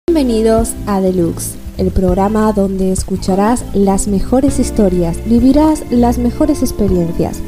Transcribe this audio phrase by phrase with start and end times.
[0.08, 7.38] Bienvenidos a Deluxe, el programa donde escucharás las mejores historias, vivirás las mejores experiencias,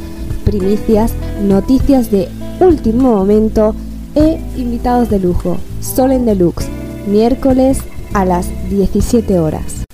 [0.45, 1.13] primicias,
[1.43, 2.29] noticias de
[2.61, 3.75] último momento
[4.15, 5.59] e invitados de lujo.
[5.81, 6.78] Sol en Deluxe,
[7.09, 7.79] miércoles
[8.13, 9.85] a las 17 horas.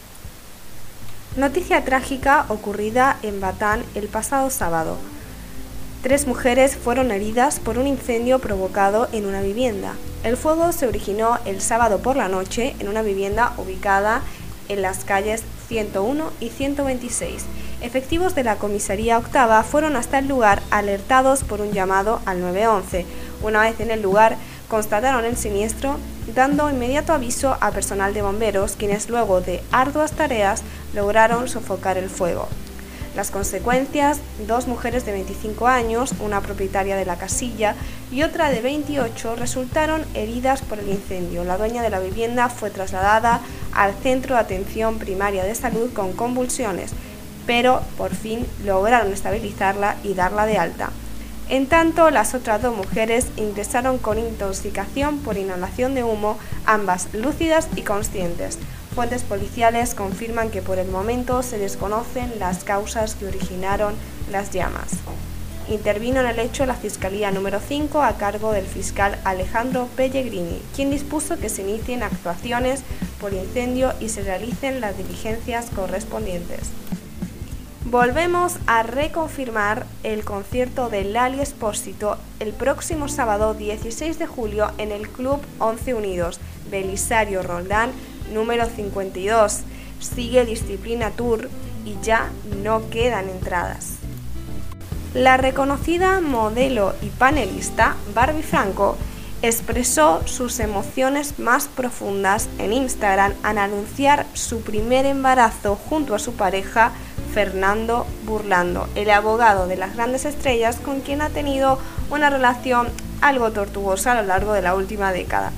[1.36, 4.96] Noticia trágica ocurrida en Batán el pasado sábado.
[6.02, 9.94] Tres mujeres fueron heridas por un incendio provocado en una vivienda.
[10.22, 14.22] El fuego se originó el sábado por la noche en una vivienda ubicada
[14.68, 17.44] en las calles 101 y 126.
[17.80, 23.06] Efectivos de la comisaría octava fueron hasta el lugar alertados por un llamado al 911.
[23.42, 24.36] Una vez en el lugar,
[24.68, 25.98] constataron el siniestro,
[26.34, 30.62] dando inmediato aviso a personal de bomberos, quienes luego de arduas tareas
[30.94, 32.48] lograron sofocar el fuego.
[33.14, 37.76] Las consecuencias, dos mujeres de 25 años, una propietaria de la casilla
[38.10, 41.44] y otra de 28, resultaron heridas por el incendio.
[41.44, 43.40] La dueña de la vivienda fue trasladada
[43.72, 46.90] al centro de atención primaria de salud con convulsiones,
[47.46, 50.90] pero por fin lograron estabilizarla y darla de alta.
[51.50, 57.68] En tanto, las otras dos mujeres ingresaron con intoxicación por inhalación de humo, ambas lúcidas
[57.76, 58.58] y conscientes.
[58.94, 63.94] Fuentes policiales confirman que por el momento se desconocen las causas que originaron
[64.30, 64.92] las llamas.
[65.68, 70.90] Intervino en el hecho la Fiscalía número 5 a cargo del fiscal Alejandro Pellegrini, quien
[70.90, 72.82] dispuso que se inicien actuaciones
[73.20, 76.70] por incendio y se realicen las diligencias correspondientes.
[77.86, 84.90] Volvemos a reconfirmar el concierto de Lali Espósito el próximo sábado 16 de julio en
[84.90, 87.90] el Club 11 Unidos, Belisario Roldán,
[88.32, 89.60] número 52.
[90.00, 91.50] Sigue Disciplina Tour
[91.84, 92.30] y ya
[92.62, 93.96] no quedan entradas.
[95.12, 98.96] La reconocida modelo y panelista Barbie Franco
[99.42, 106.32] expresó sus emociones más profundas en Instagram al anunciar su primer embarazo junto a su
[106.32, 106.92] pareja
[107.34, 112.88] Fernando Burlando, el abogado de las grandes estrellas con quien ha tenido una relación
[113.20, 115.50] algo tortuosa a lo largo de la última década.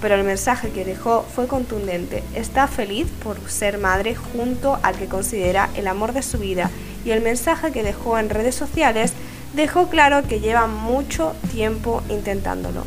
[0.00, 2.24] Pero el mensaje que dejó fue contundente.
[2.34, 6.70] Está feliz por ser madre junto al que considera el amor de su vida
[7.04, 9.12] y el mensaje que dejó en redes sociales
[9.52, 12.84] dejó claro que lleva mucho tiempo intentándolo.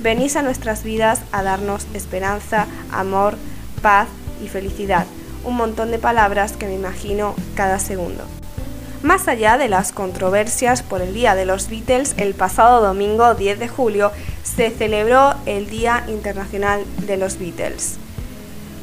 [0.00, 3.36] Venís a nuestras vidas a darnos esperanza, amor,
[3.80, 4.08] paz
[4.44, 5.06] y felicidad
[5.44, 8.24] un montón de palabras que me imagino cada segundo.
[9.02, 13.58] Más allá de las controversias por el Día de los Beatles, el pasado domingo 10
[13.58, 14.12] de julio
[14.42, 17.96] se celebró el Día Internacional de los Beatles.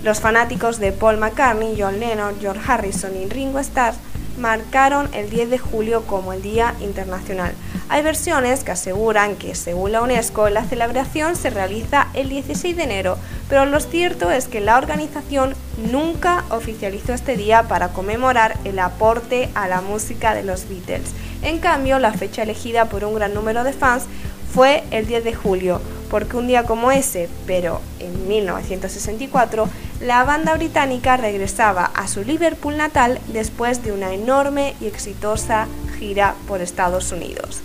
[0.04, 3.94] Los fanáticos de Paul McCartney, John Lennon, George Harrison y Ringo Starr
[4.42, 7.54] marcaron el 10 de julio como el Día Internacional.
[7.88, 12.84] Hay versiones que aseguran que, según la UNESCO, la celebración se realiza el 16 de
[12.84, 15.54] enero, pero lo cierto es que la organización
[15.92, 21.12] nunca oficializó este día para conmemorar el aporte a la música de los Beatles.
[21.44, 24.06] En cambio, la fecha elegida por un gran número de fans
[24.54, 29.70] fue el 10 de julio, porque un día como ese, pero en 1964,
[30.02, 35.68] la banda británica regresaba a su Liverpool natal después de una enorme y exitosa
[35.98, 37.62] gira por Estados Unidos.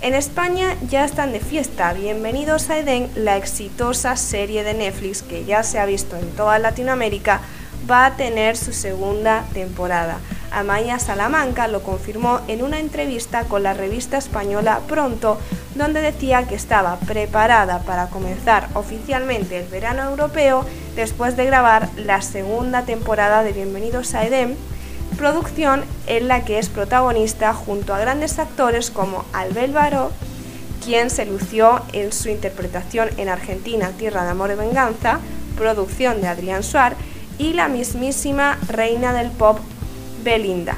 [0.00, 1.92] En España ya están de fiesta.
[1.92, 6.58] Bienvenidos a Eden, la exitosa serie de Netflix que ya se ha visto en toda
[6.58, 7.40] Latinoamérica,
[7.88, 10.18] va a tener su segunda temporada.
[10.50, 15.38] Amaya Salamanca lo confirmó en una entrevista con la revista española Pronto,
[15.74, 20.64] donde decía que estaba preparada para comenzar oficialmente el verano europeo
[20.96, 24.56] después de grabar la segunda temporada de Bienvenidos a Eden
[25.18, 30.12] producción en la que es protagonista junto a grandes actores como Albel Baró,
[30.84, 35.18] quien se lució en su interpretación en Argentina Tierra de Amor y Venganza,
[35.56, 36.94] producción de Adrián Suar,
[37.36, 39.58] y la mismísima reina del pop
[40.28, 40.76] Belinda.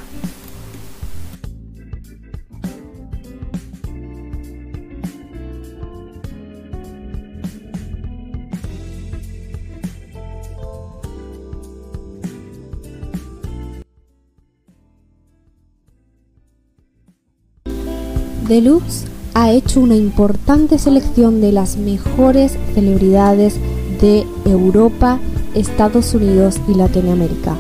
[18.46, 23.56] Deluxe ha hecho una importante selección de las mejores celebridades
[24.00, 25.18] de Europa,
[25.56, 27.56] Estados Unidos y Latinoamérica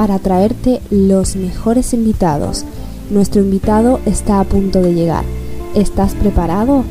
[0.00, 2.64] para traerte los mejores invitados.
[3.10, 5.24] Nuestro invitado está a punto de llegar.
[5.74, 6.84] ¿Estás preparado?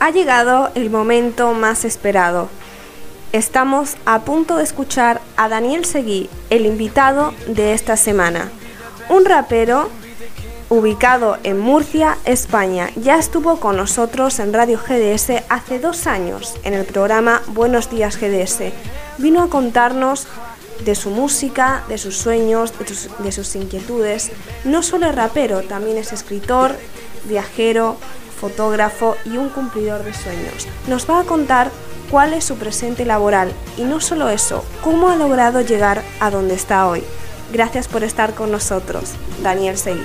[0.00, 2.48] Ha llegado el momento más esperado
[3.34, 8.48] Estamos a punto de escuchar a Daniel Seguí, el invitado de esta semana.
[9.08, 9.90] Un rapero
[10.68, 12.90] ubicado en Murcia, España.
[12.94, 18.20] Ya estuvo con nosotros en Radio GDS hace dos años en el programa Buenos Días
[18.20, 18.72] GDS.
[19.18, 20.28] Vino a contarnos
[20.84, 24.30] de su música, de sus sueños, de sus, de sus inquietudes.
[24.62, 26.76] No solo es rapero, también es escritor,
[27.24, 27.96] viajero,
[28.40, 30.68] fotógrafo y un cumplidor de sueños.
[30.86, 31.72] Nos va a contar
[32.14, 36.54] cuál es su presente laboral y no solo eso, cómo ha logrado llegar a donde
[36.54, 37.02] está hoy.
[37.52, 40.00] Gracias por estar con nosotros, Daniel Seguí.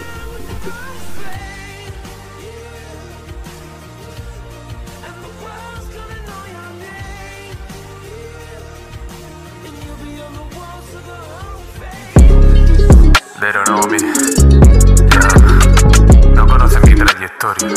[16.33, 17.67] No conocen mi trayectoria,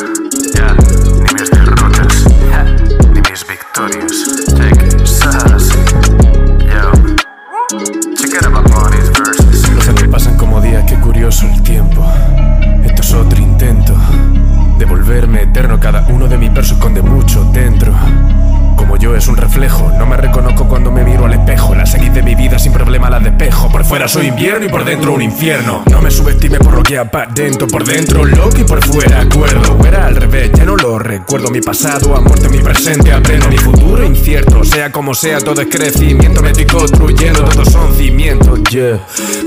[23.93, 25.83] fuera soy invierno y por dentro un infierno.
[25.91, 26.99] No me subestime por lo que
[27.35, 29.77] dentro, por dentro loco y por fuera acuerdo.
[29.87, 31.51] Era al revés, ya no lo recuerdo.
[31.51, 33.49] Mi pasado a muerte, mi presente aprendo.
[33.49, 36.41] Mi futuro incierto, sea como sea, todo es crecimiento.
[36.41, 38.61] Me estoy construyendo, todos son cimientos.
[38.71, 38.99] Yeah,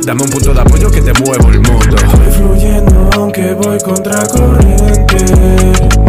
[0.03, 1.95] dame un punto de apoyo que te muevo el mundo.
[2.15, 5.25] Voy fluyendo aunque voy contra corriente.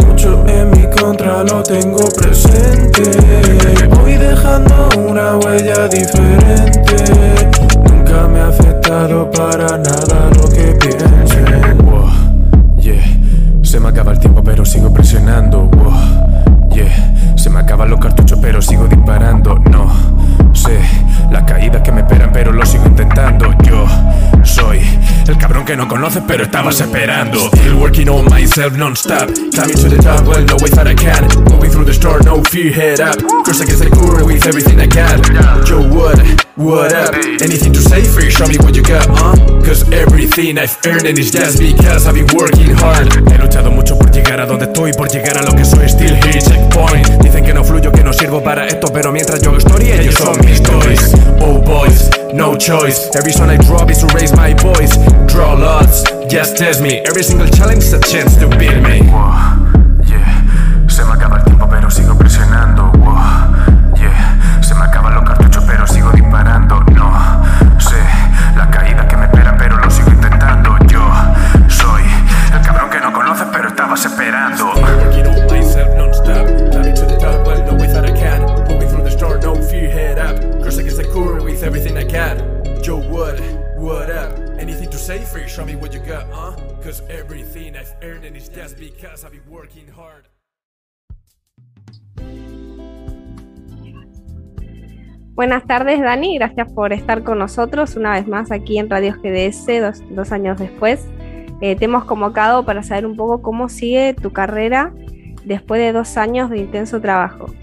[0.05, 3.01] Mucho en mi contra lo tengo presente.
[3.99, 7.56] Voy dejando una huella diferente.
[8.07, 11.43] Nunca me ha afectado para nada lo que piense.
[11.83, 12.09] Wow,
[12.77, 13.03] yeah.
[13.63, 15.69] Se me acaba el tiempo, pero sigo presionando.
[16.71, 17.35] Yeah.
[17.37, 19.55] Se me acaban los cartuchos, pero sigo disparando.
[19.55, 19.91] No
[20.53, 20.79] sé
[21.31, 23.53] las caídas que me esperan, pero lo sigo intentando.
[23.63, 23.85] Yo
[24.43, 24.81] soy
[25.27, 27.39] el cabrón que no conoces, pero estabas esperando.
[27.47, 29.29] Still working on myself non-stop.
[29.53, 31.27] Climbing to the top, well, no way that I can.
[31.49, 33.17] Moving through the storm, no fear, head up.
[33.43, 35.19] Cruise against the current with everything I got.
[35.67, 36.17] Yo, what?
[36.55, 37.13] What up?
[37.41, 38.31] Anything to say you?
[38.31, 39.35] Show me what you got, huh?
[39.61, 43.13] Cause everything I've earned and it's just because I've been working hard.
[43.13, 45.87] He luchado mucho por llegar a donde estoy, por llegar a lo que soy.
[45.87, 47.21] Still here, checkpoint.
[47.21, 50.15] Dicen que no fluyo, que no sirvo para esto, pero mientras yo hago historia, ellos
[50.15, 51.13] son mis toys.
[51.39, 53.09] Oh boys, no choice.
[53.13, 54.97] Every song I drop is to raise my voice.
[55.27, 57.01] Draw lots, just test me.
[57.05, 59.01] Every single challenge is a chance to beat me.
[59.09, 59.71] Wow,
[60.03, 62.96] yeah, se me acaba el tiempo, pero sigo presionando.
[88.99, 90.25] Because I've been working hard.
[95.35, 96.35] Buenas tardes, Dani.
[96.39, 100.57] Gracias por estar con nosotros una vez más aquí en Radio GDS, dos, dos años
[100.57, 101.07] después.
[101.61, 104.93] Eh, te hemos convocado para saber un poco cómo sigue tu carrera
[105.45, 107.53] después de dos años de intenso trabajo.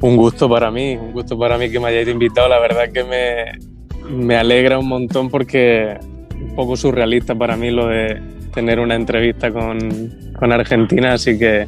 [0.00, 2.48] Un gusto para mí, un gusto para mí que me hayáis invitado.
[2.48, 6.06] La verdad que me, me alegra un montón porque es
[6.40, 9.78] un poco surrealista para mí lo de tener una entrevista con,
[10.38, 11.66] con Argentina, así que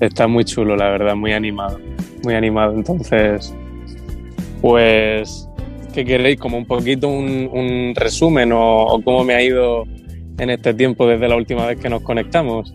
[0.00, 1.78] está muy chulo, la verdad, muy animado,
[2.22, 2.74] muy animado.
[2.74, 3.54] Entonces,
[4.60, 5.48] pues,
[5.94, 6.38] ¿qué queréis?
[6.38, 9.84] Como un poquito un, un resumen o, cómo me ha ido
[10.38, 12.74] en este tiempo desde la última vez que nos conectamos.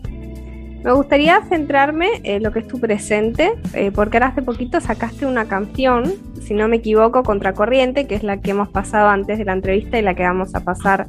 [0.82, 5.24] Me gustaría centrarme en lo que es tu presente, eh, porque ahora hace poquito sacaste
[5.24, 9.46] una canción, si no me equivoco, Contracorriente, que es la que hemos pasado antes de
[9.46, 11.06] la entrevista y la que vamos a pasar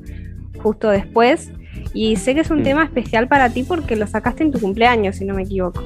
[0.64, 1.52] justo después.
[1.96, 2.64] Y sé que es un Mm.
[2.64, 5.82] tema especial para ti porque lo sacaste en tu cumpleaños, si no me equivoco.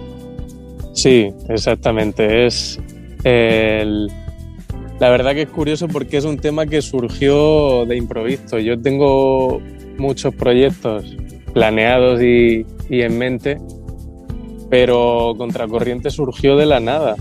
[0.93, 2.45] Sí, exactamente.
[2.47, 2.79] Es
[3.23, 4.07] el-
[4.99, 8.59] la verdad que es curioso porque es un tema que surgió de improviso.
[8.59, 9.61] Yo tengo
[9.97, 11.15] muchos proyectos
[11.53, 13.57] planeados y, y en mente,
[14.69, 17.15] pero Contracorriente surgió de la nada.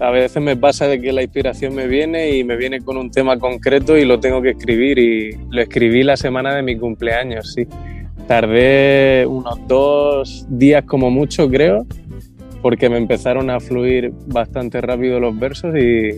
[0.00, 3.10] A veces me pasa de que la inspiración me viene y me viene con un
[3.10, 7.52] tema concreto y lo tengo que escribir y lo escribí la semana de mi cumpleaños,
[7.54, 7.66] sí.
[8.30, 11.84] Tardé unos dos días como mucho, creo,
[12.62, 16.10] porque me empezaron a fluir bastante rápido los versos y,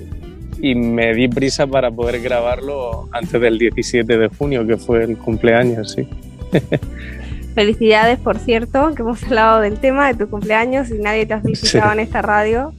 [0.60, 5.16] y me di prisa para poder grabarlo antes del 17 de junio, que fue el
[5.16, 6.06] cumpleaños, sí.
[7.54, 11.40] Felicidades, por cierto, que hemos hablado del tema de tu cumpleaños y nadie te ha
[11.40, 11.98] felicitado Sí.
[11.98, 12.74] en esta radio.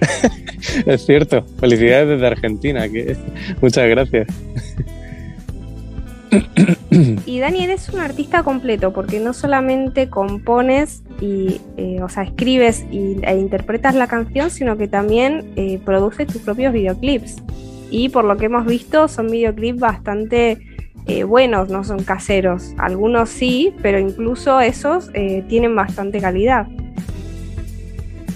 [0.86, 3.16] Es cierto, felicidades desde Argentina, que
[3.60, 4.28] muchas gracias.
[7.26, 12.84] Y Dani, eres un artista completo porque no solamente compones y, eh, o sea, escribes
[12.90, 17.36] y, e interpretas la canción, sino que también eh, produces tus propios videoclips.
[17.90, 20.58] Y por lo que hemos visto, son videoclips bastante
[21.08, 22.74] eh, buenos, no son caseros.
[22.76, 26.66] Algunos sí, pero incluso esos eh, tienen bastante calidad.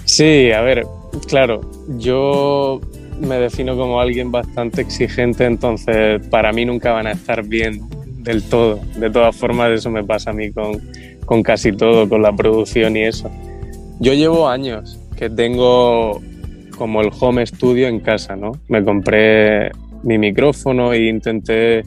[0.05, 0.83] Sí, a ver,
[1.27, 1.61] claro,
[1.97, 2.81] yo
[3.19, 7.81] me defino como alguien bastante exigente, entonces para mí nunca van a estar bien
[8.19, 8.79] del todo.
[8.97, 10.81] De todas formas, eso me pasa a mí con,
[11.25, 13.29] con casi todo, con la producción y eso.
[13.99, 16.21] Yo llevo años que tengo
[16.77, 18.51] como el home studio en casa, ¿no?
[18.67, 19.71] Me compré
[20.03, 21.83] mi micrófono e intenté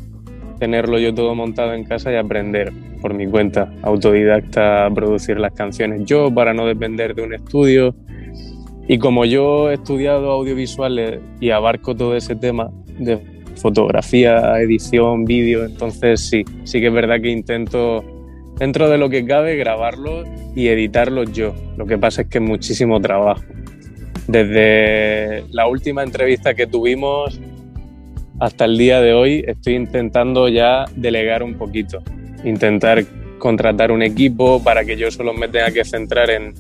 [0.59, 5.52] tenerlo yo todo montado en casa y aprender por mi cuenta, autodidacta, a producir las
[5.52, 7.95] canciones yo para no depender de un estudio.
[8.88, 13.21] Y como yo he estudiado audiovisuales y abarco todo ese tema de
[13.57, 18.05] fotografía, edición, vídeo, entonces sí, sí que es verdad que intento,
[18.59, 20.23] dentro de lo que cabe, grabarlo
[20.55, 21.55] y editarlo yo.
[21.76, 23.43] Lo que pasa es que es muchísimo trabajo.
[24.28, 27.40] Desde la última entrevista que tuvimos
[28.38, 32.02] hasta el día de hoy estoy intentando ya delegar un poquito,
[32.45, 33.05] intentar
[33.38, 36.55] contratar un equipo para que yo solo me tenga que centrar en,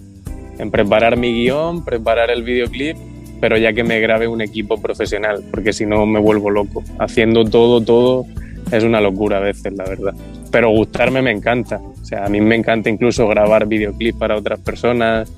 [0.58, 2.96] en preparar mi guion, preparar el videoclip,
[3.40, 6.82] pero ya que me grabe un equipo profesional, porque si no me vuelvo loco.
[6.98, 8.24] Haciendo todo, todo
[8.72, 10.14] es una locura a veces, la verdad.
[10.50, 11.80] Pero gustarme me encanta.
[12.00, 15.30] O sea, a mí me encanta incluso grabar videoclips para otras personas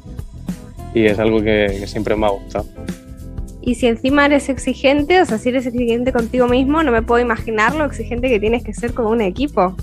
[0.95, 2.67] y es algo que, que siempre me ha gustado.
[3.61, 7.21] Y si encima eres exigente, o sea, si eres exigente contigo mismo, no me puedo
[7.21, 9.75] imaginar lo exigente que tienes que ser con un equipo.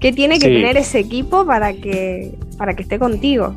[0.00, 0.54] ¿Qué tiene que Sí.
[0.54, 3.54] tener ese equipo para que, para que esté contigo?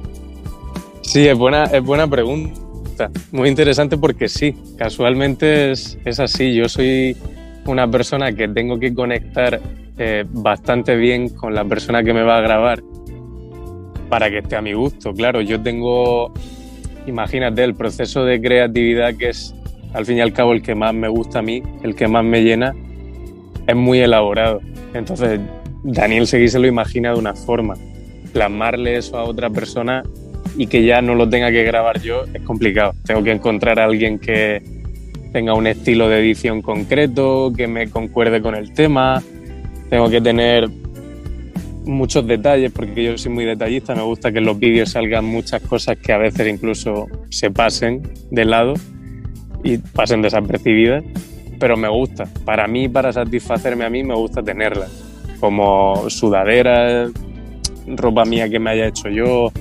[1.16, 3.10] Sí, es buena, es buena pregunta.
[3.32, 6.54] Muy interesante porque sí, casualmente es, es así.
[6.54, 7.16] Yo soy
[7.66, 9.62] una persona que tengo que conectar
[9.98, 12.84] eh, bastante bien con la persona que me va a grabar
[14.10, 15.14] para que esté a mi gusto.
[15.14, 16.34] Claro, yo tengo,
[17.08, 19.56] imagínate, el proceso de creatividad que es
[19.94, 22.26] al fin y al cabo el que más me gusta a mí, el que más
[22.26, 22.76] me llena,
[23.66, 24.60] es muy elaborado.
[24.94, 25.40] Entonces,
[25.82, 27.76] Daniel Seguí se lo imagina de una forma.
[28.34, 30.04] Plasmarle eso a otra persona
[30.58, 32.94] y que ya no lo tenga que grabar yo es complicado.
[33.06, 34.62] Tengo que encontrar a alguien que
[35.32, 39.22] tenga un estilo de edición concreto, que me concuerde con el tema.
[39.90, 40.70] Tengo que tener
[41.86, 43.94] muchos detalles porque yo soy muy detallista.
[43.96, 48.02] Me gusta que en los vídeos salgan muchas cosas que a veces incluso se pasen
[48.32, 48.74] de lado
[49.64, 51.04] y pasen desapercibidas.
[51.60, 52.26] Pero me gusta.
[52.46, 54.92] Para mí, para satisfacerme a mí, me gusta tenerlas.
[55.40, 57.12] Como sudaderas,
[57.88, 59.52] ropa mía que me haya hecho yo,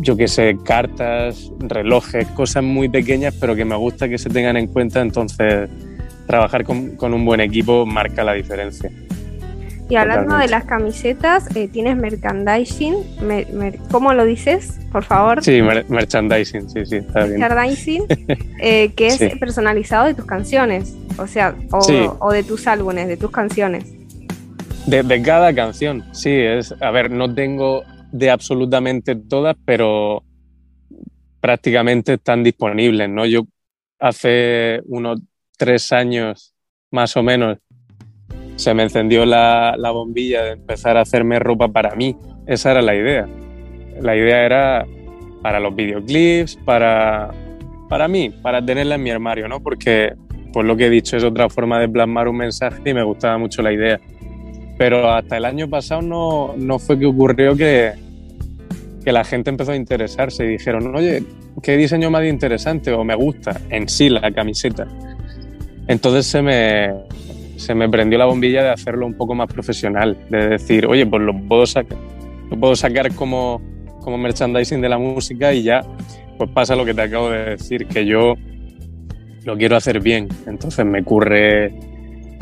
[0.00, 4.56] yo qué sé, cartas, relojes, cosas muy pequeñas, pero que me gusta que se tengan
[4.56, 5.00] en cuenta.
[5.00, 5.68] Entonces,
[6.26, 8.90] trabajar con, con un buen equipo marca la diferencia.
[9.88, 10.46] Y hablando Totalmente.
[10.54, 12.94] de las camisetas, eh, tienes merchandising.
[13.22, 14.78] Mer- mer- ¿Cómo lo dices?
[14.92, 15.42] Por favor.
[15.42, 17.40] Sí, mer- merchandising, sí, sí, está bien.
[17.40, 18.04] Merchandising,
[18.60, 19.28] eh, que es Sí.
[19.40, 20.94] personalizado de tus canciones.
[21.18, 22.06] O sea, o, Sí.
[22.20, 23.84] o de tus álbumes, de tus canciones.
[24.86, 26.72] De, de cada canción, sí, es.
[26.80, 30.22] A ver, no tengo de absolutamente todas, pero
[31.40, 33.26] prácticamente están disponibles, ¿no?
[33.26, 33.42] Yo
[33.98, 35.20] hace unos
[35.56, 36.54] tres años,
[36.90, 37.58] más o menos,
[38.56, 42.16] se me encendió la, la bombilla de empezar a hacerme ropa para mí.
[42.46, 43.28] Esa era la idea.
[44.00, 44.86] La idea era
[45.42, 47.30] para los videoclips, para,
[47.88, 49.60] para mí, para tenerla en mi armario, ¿no?
[49.60, 50.14] Porque,
[50.52, 53.38] pues lo que he dicho, es otra forma de plasmar un mensaje y me gustaba
[53.38, 54.00] mucho la idea
[54.80, 57.92] pero hasta el año pasado no, no fue que ocurrió que,
[59.04, 61.22] que la gente empezó a interesarse y dijeron, oye,
[61.62, 62.90] ¿qué diseño más interesante?
[62.90, 64.88] O me gusta en sí la camiseta.
[65.86, 66.94] Entonces se me,
[67.56, 71.24] se me prendió la bombilla de hacerlo un poco más profesional, de decir, oye, pues
[71.24, 71.98] lo puedo sacar,
[72.50, 73.60] lo puedo sacar como,
[74.00, 75.82] como merchandising de la música y ya,
[76.38, 78.32] pues pasa lo que te acabo de decir, que yo
[79.44, 80.26] lo quiero hacer bien.
[80.46, 81.70] Entonces me ocurre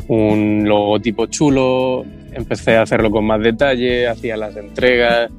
[0.07, 5.31] un logotipo chulo, empecé a hacerlo con más detalle, hacía las entregas,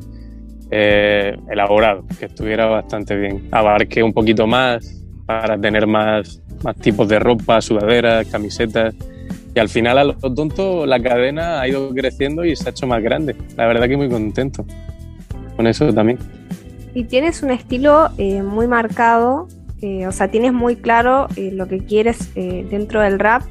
[0.71, 3.49] eh, elaborado, que estuviera bastante bien.
[3.51, 8.95] Abarqué un poquito más para tener más, más tipos de ropa, sudaderas, camisetas.
[9.55, 12.87] Y al final, a lo tonto, la cadena ha ido creciendo y se ha hecho
[12.87, 13.35] más grande.
[13.57, 14.65] La verdad que muy contento
[15.57, 16.19] con eso también.
[16.95, 19.49] Y tienes un estilo eh, muy marcado,
[19.83, 23.43] eh, o sea, tienes muy claro eh, lo que quieres eh, dentro del rap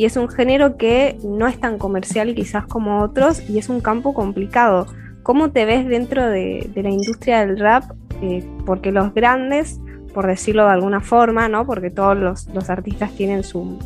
[0.00, 3.82] y es un género que no es tan comercial quizás como otros y es un
[3.82, 4.86] campo complicado.
[5.22, 7.84] ¿Cómo te ves dentro de, la industria del rap?
[8.22, 9.78] Eh, porque los grandes,
[10.14, 11.66] por decirlo de alguna forma, ¿no?
[11.66, 13.76] porque todos los, artistas tienen sus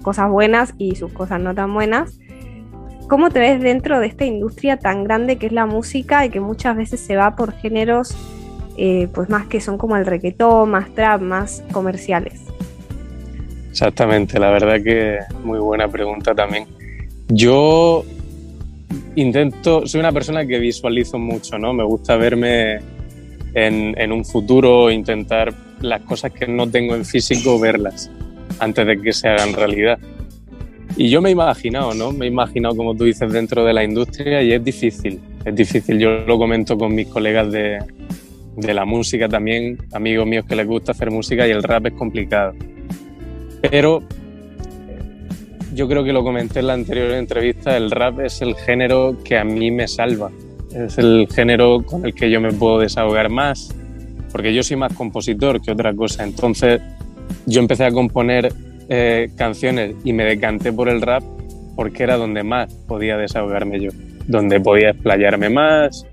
[0.00, 2.18] cosas buenas y sus cosas no tan buenas,
[3.06, 6.40] ¿cómo te ves dentro de esta industria tan grande que es la música y que
[6.40, 8.16] muchas veces se va por géneros
[8.78, 12.50] eh, pues más que son como el reggaetón, más trap, más comerciales?
[13.80, 16.66] Exactamente, la verdad que muy buena pregunta también.
[17.28, 18.04] Yo
[19.16, 21.72] intento, soy una persona que visualizo mucho, ¿no?
[21.72, 22.80] Me gusta verme
[23.54, 28.10] en, un futuro, intentar las cosas que no tengo en físico, verlas
[28.58, 29.98] antes de que se hagan realidad.
[30.98, 32.12] Y yo me he imaginado, ¿no?
[32.12, 35.98] Me he imaginado, como tú dices, dentro de la industria y es difícil, es difícil.
[35.98, 37.78] Yo lo comento con mis colegas de,
[38.56, 41.94] de la música también, amigos míos que les gusta hacer música y el rap es
[41.94, 42.52] complicado.
[43.62, 44.02] Pero
[45.74, 49.38] yo creo que lo comenté en la anterior entrevista, el rap es el género que
[49.38, 50.30] a mí me salva.
[50.74, 53.74] Es el género con el que yo me puedo desahogar más,
[54.30, 56.24] porque yo soy más compositor que otra cosa.
[56.24, 56.80] Entonces
[57.46, 58.52] yo empecé a componer
[58.88, 61.22] eh, canciones y me decanté por el rap
[61.76, 63.90] porque era donde más podía desahogarme yo,
[64.26, 66.06] donde podía explayarme más,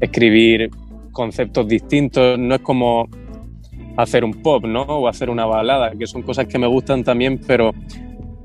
[0.00, 0.70] escribir
[1.10, 2.38] conceptos distintos.
[2.38, 3.08] No es como
[3.96, 4.82] hacer un pop, ¿no?
[4.82, 7.72] O hacer una balada, que son cosas que me gustan también, pero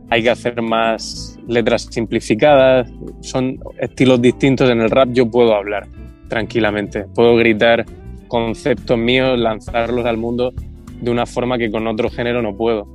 [0.09, 2.89] hay que hacer más letras simplificadas,
[3.21, 4.69] son estilos distintos.
[4.69, 5.87] En el rap yo puedo hablar
[6.29, 7.85] tranquilamente, puedo gritar
[8.27, 10.53] conceptos míos, lanzarlos al mundo
[11.01, 12.87] de una forma que con otro género no puedo.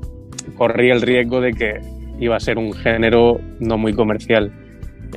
[0.57, 1.81] Corrí el riesgo de que
[2.19, 4.53] iba a ser un género no muy comercial.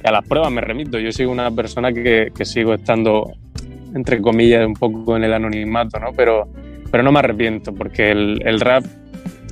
[0.03, 3.31] A las pruebas me remito, yo soy una persona que, que sigo estando,
[3.93, 6.11] entre comillas, un poco en el anonimato, ¿no?
[6.15, 6.47] Pero
[6.91, 8.85] pero no me arrepiento porque el, rap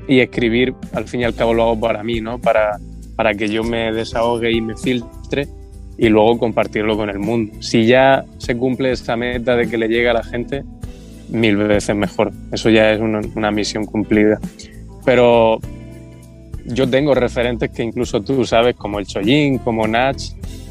[0.08, 2.40] y escribir al fin y al cabo lo hago para mí, ¿no?
[2.40, 2.78] Para,
[3.16, 5.48] para que yo me desahogue y me filtre
[5.98, 7.54] y luego compartirlo con el mundo.
[7.62, 10.64] Si ya se cumple esa meta de que le llegue a la gente,
[11.30, 12.32] mil veces mejor.
[12.52, 14.40] Eso ya es una, una misión cumplida.
[15.06, 15.60] Pero
[16.66, 20.22] yo tengo referentes que incluso tú sabes, como el Chollín, como Nach,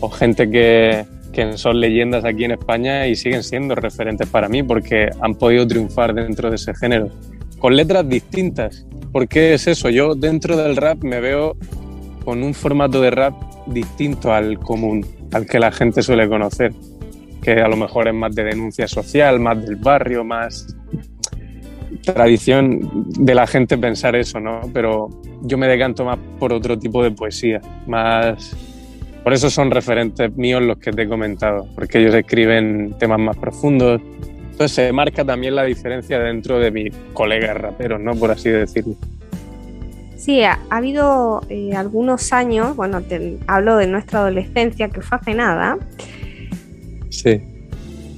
[0.01, 4.63] o gente que, que son leyendas aquí en España y siguen siendo referentes para mí
[4.63, 7.09] porque han podido triunfar dentro de ese género,
[7.59, 8.87] con letras distintas.
[9.13, 9.89] ¿Por qué es eso?
[9.91, 11.57] Yo dentro del rap me veo
[12.25, 13.35] con un formato de rap
[13.67, 16.73] distinto al común, al que la gente suele conocer,
[17.43, 20.77] que a lo mejor es más de denuncia social, más del barrio, más
[22.05, 24.61] tradición de la gente pensar eso, ¿no?
[24.73, 25.09] Pero
[25.43, 28.57] yo me decanto más por otro tipo de poesía, más
[29.23, 33.37] por eso son referentes míos los que te he comentado, porque ellos escriben temas más
[33.37, 34.01] profundos.
[34.51, 38.15] Entonces se marca también la diferencia dentro de mis colegas raperos, ¿no?
[38.15, 38.95] Por así decirlo.
[40.17, 45.35] Sí, ha, habido eh, algunos años, bueno, te hablo de nuestra adolescencia, que fue hace
[45.35, 45.79] nada.
[47.11, 47.43] Sí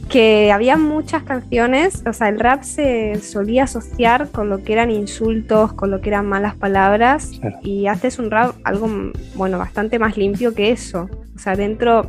[0.08, 4.90] que había muchas canciones, o sea, el rap se solía asociar con lo que eran
[4.90, 8.88] insultos, con lo que eran malas palabras, y haces un rap algo,
[9.34, 11.08] bueno, bastante más limpio que eso.
[11.34, 12.08] O sea, dentro,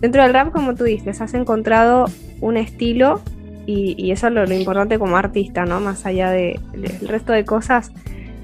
[0.00, 2.06] dentro del rap, como tú dices, has encontrado
[2.40, 3.20] un estilo
[3.66, 5.80] y, eso es lo, importante como artista, ¿no?
[5.80, 7.92] Más allá del de, resto de cosas,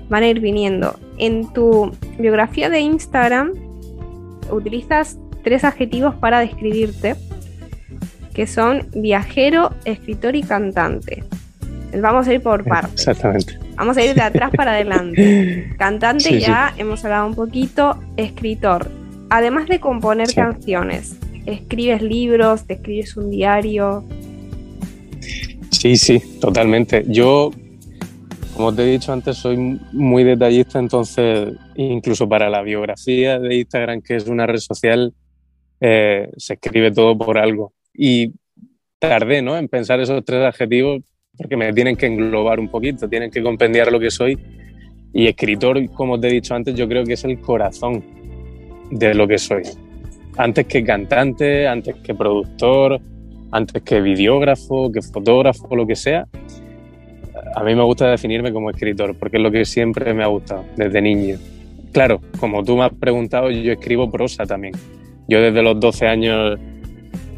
[0.08, 0.98] van a ir viniendo.
[1.18, 3.52] En tu biografía de Instagram
[4.50, 7.16] utilizas tres adjetivos para describirte
[8.34, 11.24] que son viajero, escritor y cantante.
[12.00, 13.06] Vamos a ir por partes.
[13.06, 13.58] Exactamente.
[13.76, 15.74] Vamos a ir de atrás para adelante.
[15.78, 18.90] Cantante ya hemos hablado un poquito, escritor.
[19.28, 21.16] Además de componer canciones,
[21.46, 24.04] ¿escribes libros, te escribes un diario?
[25.70, 27.04] Sí, sí, totalmente.
[27.08, 27.50] Yo,
[28.54, 29.56] como te he dicho antes, soy
[29.92, 35.12] muy detallista, entonces incluso para la biografía de Instagram, que es una red social,
[35.80, 38.32] eh, se escribe todo por algo y
[38.98, 39.56] tardé ¿no?
[39.56, 41.02] en pensar esos tres adjetivos
[41.36, 44.38] porque me tienen que englobar un poquito, tienen que compendiar lo que soy.
[45.12, 48.04] Y escritor, como te he dicho antes, yo creo que es el corazón
[48.90, 49.62] de lo que soy.
[50.36, 53.00] Antes que cantante, antes que productor,
[53.50, 56.26] antes que videógrafo, que fotógrafo, lo que sea.
[57.54, 60.64] A mí me gusta definirme como escritor, porque es lo que siempre me ha gustado
[60.76, 61.36] desde niño.
[61.92, 64.74] Claro, como tú me has preguntado, yo escribo prosa también.
[65.28, 66.58] Yo desde los 12 años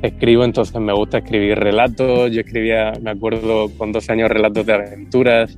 [0.07, 2.31] escribo, entonces me gusta escribir relatos.
[2.31, 5.57] Yo escribía, me acuerdo, con 12 años relatos de aventuras.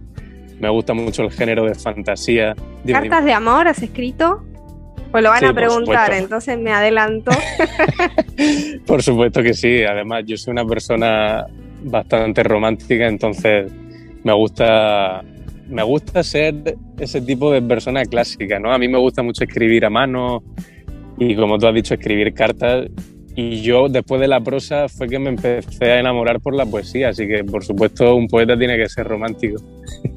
[0.60, 2.54] Me gusta mucho el género de fantasía.
[2.86, 4.42] ¿Cartas de amor has escrito?
[5.10, 7.30] Pues lo van a preguntar, entonces me adelanto.
[8.86, 9.82] por supuesto que sí.
[9.82, 11.46] Además, yo soy una persona
[11.82, 13.70] bastante romántica, entonces
[14.24, 15.22] me gusta
[15.68, 18.72] me gusta ser ese tipo de persona clásica, ¿no?
[18.72, 20.42] A mí me gusta mucho escribir a mano
[21.18, 22.86] y como tú has dicho, escribir cartas.
[23.38, 27.10] Y yo después de la prosa fue que me empecé a enamorar por la poesía,
[27.10, 29.60] así que por supuesto un poeta tiene que ser romántico.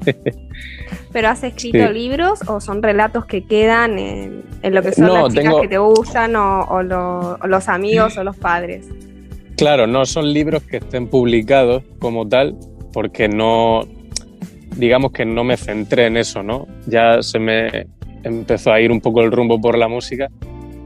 [1.12, 5.54] ¿Pero has escrito libros o son relatos que quedan en, lo que son las chicas
[5.60, 8.88] que te gustan o, los amigos o los padres?
[9.54, 12.56] Claro, no son libros que estén publicados como tal,
[12.94, 13.86] porque no,
[14.76, 16.66] digamos que no me centré en eso, ¿no?
[16.86, 17.86] Ya se me
[18.22, 20.30] empezó a ir un poco el rumbo por la música,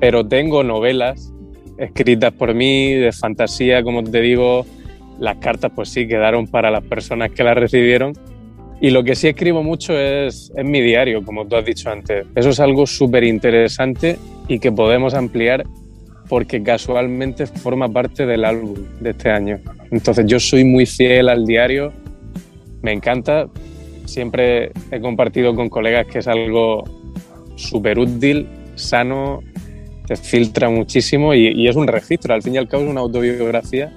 [0.01, 1.34] pero tengo novelas
[1.79, 4.67] escritas por mí de fantasía, como te digo,
[5.19, 8.13] las cartas pues sí quedaron para las personas que las recibieron.
[8.81, 12.27] Y lo que sí escribo mucho es, es mi diario, como tú has dicho antes.
[12.35, 15.65] Eso es algo súper interesante y que podemos ampliar
[16.29, 19.61] porque casualmente forma parte del álbum de este año.
[19.91, 21.93] Entonces yo soy muy fiel al diario,
[22.83, 23.47] me encanta,
[24.05, 26.85] siempre he compartido con colegas que es algo
[27.57, 29.41] súper útil, sano,
[30.07, 33.93] te filtra muchísimo y, es un registro, al fin y al cabo es una autobiografía.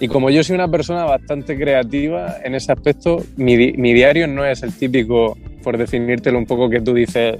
[0.00, 4.44] Y como yo soy una persona bastante creativa en ese aspecto, mi, mi diario no
[4.44, 7.36] es el típico, por definírtelo un poco, que tú dices,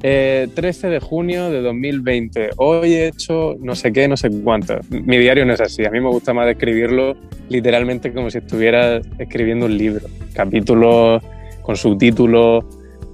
[0.00, 0.50] 13
[0.86, 2.50] eh, de junio de 2020.
[2.56, 4.78] Hoy he hecho no sé qué, no sé cuánto.
[4.88, 5.84] Mi diario no es así.
[5.84, 7.16] A mí me gusta más escribirlo
[7.48, 10.06] literalmente como si estuviera escribiendo un libro.
[10.32, 11.22] Capítulos
[11.62, 12.64] con subtítulos,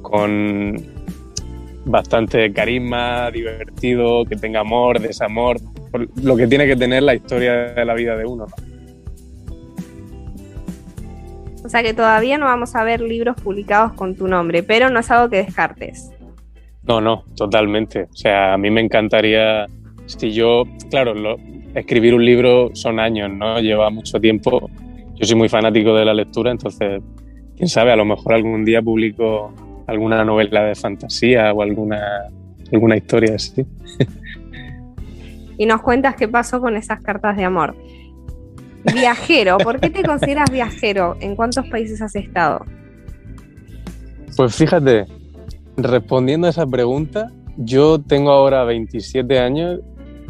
[0.03, 0.96] con
[1.87, 5.57] bastante carisma, divertido, que tenga amor, desamor,
[6.23, 8.47] lo que tiene que tener la historia de la vida de uno.
[11.65, 15.01] O sea que todavía no vamos a ver libros publicados con tu nombre, pero no
[15.01, 16.11] es algo que descartes.
[16.83, 18.03] No, no, totalmente.
[18.03, 19.67] O sea, a mí me encantaría,
[20.07, 21.15] si yo, claro,
[21.75, 23.59] escribir un libro son años, ¿no?
[23.61, 24.71] Lleva mucho tiempo.
[25.15, 27.03] Yo soy muy fanático de la lectura, entonces,
[27.57, 29.53] quién sabe, a lo mejor algún día publico
[29.87, 32.01] alguna novela de fantasía o alguna,
[32.73, 33.65] alguna historia así.
[35.59, 37.77] y nos cuentas qué pasó con esas cartas de amor.
[38.95, 41.17] Viajero, ¿por qué te consideras viajero?
[41.21, 42.65] ¿En cuántos países has estado?
[44.37, 45.07] Pues fíjate,
[45.77, 49.81] respondiendo a esa pregunta, yo tengo ahora 27 años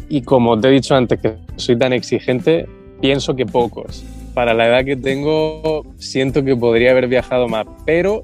[0.09, 2.67] y como te he dicho antes que soy tan exigente,
[3.01, 4.03] pienso que pocos.
[4.33, 8.23] Para la edad que tengo, siento que podría haber viajado más, pero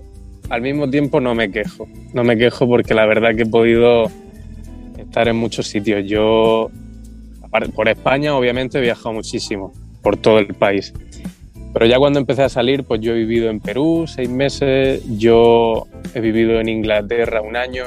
[0.54, 1.88] al mismo tiempo no me quejo.
[2.14, 4.06] No me quejo porque la verdad que he podido
[5.00, 6.04] estar en muchos sitios.
[6.06, 6.70] Yo,
[7.74, 10.94] por España, obviamente, he viajado muchísimo, por todo el país.
[11.74, 15.88] Pero ya cuando empecé a salir, pues yo he vivido en Perú seis meses, yo
[16.14, 17.86] he vivido en Inglaterra un año,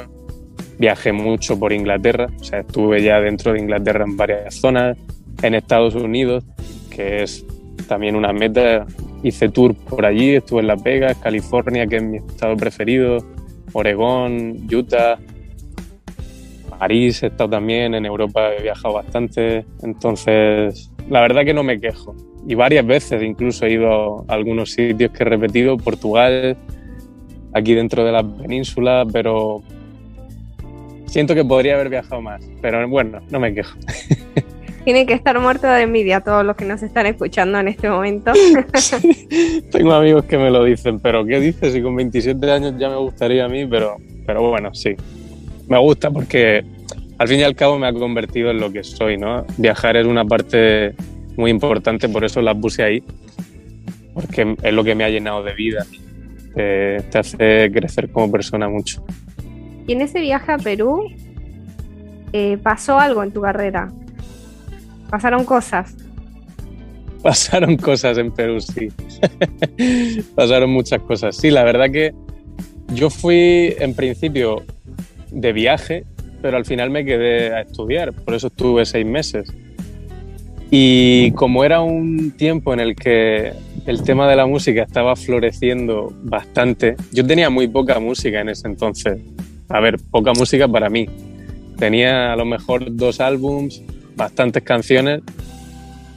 [0.77, 4.97] viajé mucho por Inglaterra, o sea, estuve ya dentro de Inglaterra en varias zonas,
[5.41, 6.43] en Estados Unidos,
[6.89, 7.45] que es
[7.87, 8.85] también una meta,
[9.23, 13.17] hice tour por allí, estuve en Las Vegas, California, que es mi estado preferido,
[13.73, 15.17] Oregón, Utah,
[16.77, 21.79] París, he estado también, en Europa he viajado bastante, entonces la verdad que no me
[21.79, 22.15] quejo
[22.47, 26.55] y varias veces incluso he ido a algunos sitios que he repetido, Portugal,
[27.53, 29.61] aquí dentro de la península, pero
[31.07, 33.77] siento que podría haber viajado más, pero bueno, no me quejo.
[34.87, 38.31] Tiene que estar muerto de envidia todos los que nos están escuchando en este momento.
[39.69, 41.73] Tengo amigos que me lo dicen, pero ¿qué dices?
[41.73, 44.95] Si con 27 años ya me gustaría a mí, pero, pero bueno, sí.
[45.67, 46.63] Me gusta porque
[47.17, 49.45] al fin y al cabo me ha convertido en lo que soy, ¿no?
[49.57, 50.95] Viajar es una parte
[51.35, 53.03] muy importante, por eso las puse ahí,
[54.13, 55.85] porque es lo que me ha llenado de vida,
[56.55, 59.03] te, hace crecer como persona mucho.
[59.85, 61.11] Y en ese viaje a Perú,
[62.31, 63.91] eh, ¿pasó algo en tu carrera?
[65.09, 65.95] ¿Pasaron cosas?
[67.23, 68.89] Pasaron cosas en Perú, sí.
[70.35, 71.35] Pasaron muchas cosas.
[71.35, 72.13] Sí, la verdad que
[72.93, 74.63] yo fui en principio
[75.31, 76.05] de viaje,
[76.41, 79.51] pero al final me quedé a estudiar, por eso estuve seis meses.
[80.69, 83.53] Y como era un tiempo en el que
[83.85, 88.67] el tema de la música estaba floreciendo bastante, yo tenía muy poca música en ese
[88.67, 89.19] entonces.
[89.69, 91.07] A ver, poca música para mí.
[91.77, 93.81] Tenía a lo mejor dos álbums,
[94.17, 95.21] bastantes canciones,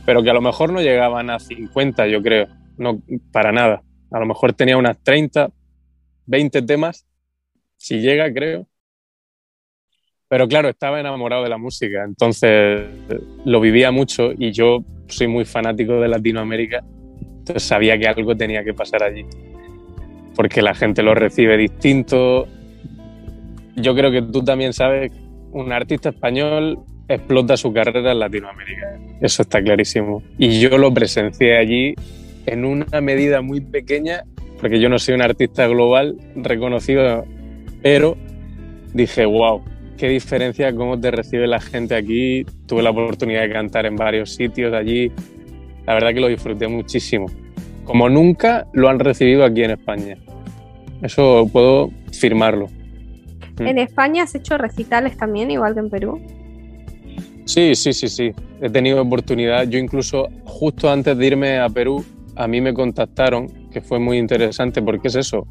[0.06, 2.48] pero que a lo mejor no llegaban a 50, yo creo.
[2.78, 3.82] No, para nada.
[4.10, 5.50] A lo mejor tenía unas 30,
[6.26, 7.06] 20 temas,
[7.76, 8.66] si llega, creo.
[10.28, 12.88] Pero claro, estaba enamorado de la música, entonces
[13.44, 16.84] lo vivía mucho y yo soy muy fanático de Latinoamérica,
[17.20, 19.26] entonces sabía que algo tenía que pasar allí,
[20.36, 22.46] porque la gente lo recibe distinto.
[23.74, 25.12] Yo creo que tú también sabes,
[25.50, 26.78] un artista español
[27.14, 30.22] explota su carrera en Latinoamérica, eso está clarísimo.
[30.38, 31.94] Y yo lo presencié allí
[32.46, 34.24] en una medida muy pequeña,
[34.60, 37.24] porque yo no soy un artista global reconocido,
[37.82, 38.16] pero
[38.92, 39.62] dije, wow,
[39.96, 42.44] qué diferencia cómo te recibe la gente aquí.
[42.66, 45.12] Tuve la oportunidad de cantar en varios sitios allí.
[45.86, 47.26] La verdad que lo disfruté muchísimo.
[47.84, 50.16] Como nunca lo han recibido aquí en España.
[51.02, 52.68] Eso puedo firmarlo.
[53.58, 56.20] ¿En España has hecho recitales también, igual que en Perú?
[57.50, 58.32] Sí, sí, sí, sí.
[58.62, 59.66] He tenido oportunidad.
[59.66, 62.04] Yo incluso justo antes de irme a Perú,
[62.36, 65.48] a mí me contactaron, que fue muy interesante, porque es eso.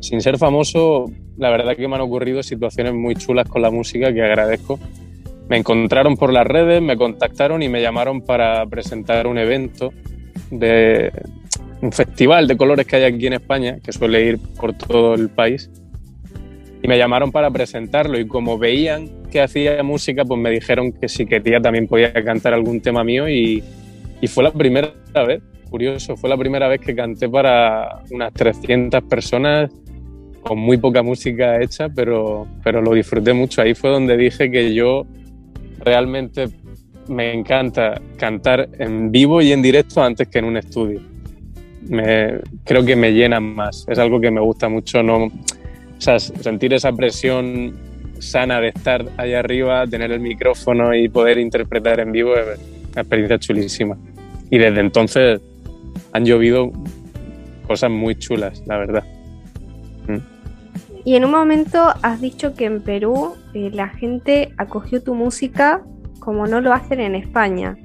[0.00, 1.06] Sin ser famoso,
[1.38, 4.78] la verdad que me han ocurrido situaciones muy chulas con la música que agradezco.
[5.48, 9.94] Me encontraron por las redes, me contactaron y me llamaron para presentar un evento
[10.50, 11.10] de
[11.80, 15.30] un festival de colores que hay aquí en España, que suele ir por todo el
[15.30, 15.70] país
[16.82, 21.08] y me llamaron para presentarlo y como veían que hacía música, pues me dijeron que
[21.08, 23.62] si quería también podía cantar algún tema mío y,
[24.20, 24.92] y, fue la primera
[25.26, 29.70] vez, curioso, fue la primera vez que canté para unas 300 personas
[30.42, 33.60] con muy poca música hecha, pero, pero lo disfruté mucho.
[33.60, 35.04] Ahí fue donde dije que yo
[35.80, 36.48] realmente
[37.08, 41.00] me encanta cantar en vivo y en directo antes que en un estudio.
[41.88, 45.28] Me, creo que me llena más, es algo que me gusta mucho, no
[45.98, 47.76] o sea, sentir esa presión
[48.20, 52.58] sana de estar ahí arriba, tener el micrófono y poder interpretar en vivo es
[52.92, 53.96] una experiencia chulísima.
[54.50, 55.40] Y desde entonces
[56.12, 56.70] han llovido
[57.66, 59.04] cosas muy chulas, la verdad.
[60.06, 60.18] Mm.
[61.04, 65.82] Y en un momento has dicho que en Perú eh, la gente acogió tu música
[66.20, 67.76] como no lo hacen en España.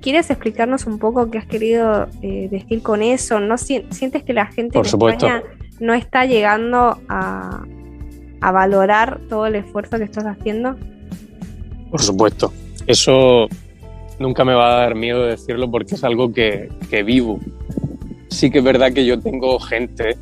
[0.00, 3.40] ¿Quieres explicarnos un poco qué has querido eh, decir con eso?
[3.40, 5.26] ¿No sientes que la gente Por en supuesto.
[5.26, 7.64] España no está llegando a,
[8.40, 10.76] valorar todo el esfuerzo que estás haciendo?
[11.90, 12.52] Por supuesto.
[12.86, 13.48] Eso
[14.18, 16.68] nunca me va a dar miedo decirlo porque es algo que,
[17.06, 17.40] vivo.
[18.28, 20.18] Sí que es verdad que yo tengo gente,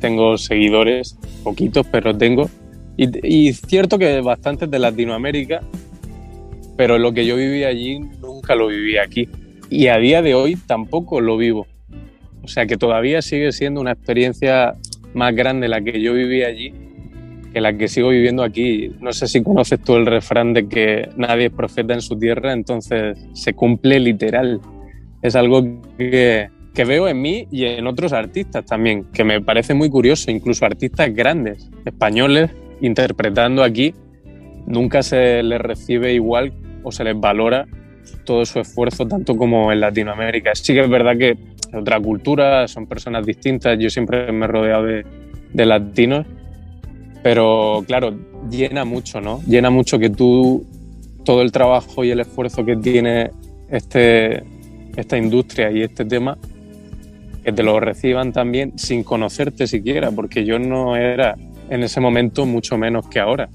[0.00, 2.48] tengo seguidores, poquitos, pero tengo.
[2.96, 5.60] Y, y cierto que bastantes de Latinoamérica,
[6.76, 9.28] pero lo que yo viví allí nunca lo viví aquí.
[9.68, 11.66] Y a día de hoy tampoco lo vivo.
[12.42, 14.76] O sea que todavía sigue siendo una experiencia
[15.16, 16.72] más grande la que yo viví allí
[17.52, 18.90] que la que sigo viviendo aquí.
[19.00, 22.52] No sé si conoces tú el refrán de que nadie es profeta en su tierra,
[22.52, 24.60] entonces se cumple literal.
[25.22, 25.64] Es algo
[25.96, 30.30] que, que veo en mí y en otros artistas también, que me parece muy curioso,
[30.30, 32.50] incluso artistas grandes, españoles,
[32.82, 33.94] interpretando aquí,
[34.66, 36.52] nunca se les recibe igual
[36.82, 37.66] o se les valora
[38.24, 40.54] todo su esfuerzo, tanto como en Latinoamérica.
[40.54, 41.38] Sí que es verdad que
[41.72, 45.04] otra cultura, son personas distintas, yo siempre me he rodeado de,
[45.52, 46.26] de latinos,
[47.22, 48.14] pero claro,
[48.50, 49.40] llena mucho, ¿no?
[49.46, 50.64] Llena mucho que tú,
[51.24, 53.30] todo el trabajo y el esfuerzo que tiene
[53.70, 54.44] este,
[54.96, 56.38] esta industria y este tema,
[57.44, 61.36] que te lo reciban también sin conocerte siquiera, porque yo no era
[61.70, 63.48] en ese momento mucho menos que ahora.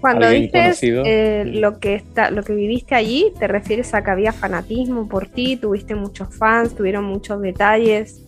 [0.00, 4.32] Cuando dices eh, lo, que está, lo que viviste allí, ¿te refieres a que había
[4.32, 5.56] fanatismo por ti?
[5.56, 6.76] ¿Tuviste muchos fans?
[6.76, 8.22] ¿Tuvieron muchos detalles?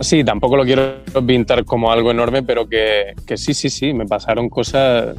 [0.00, 4.06] Sí, tampoco lo quiero pintar como algo enorme, pero que, que sí, sí, sí, me
[4.06, 5.14] pasaron cosas,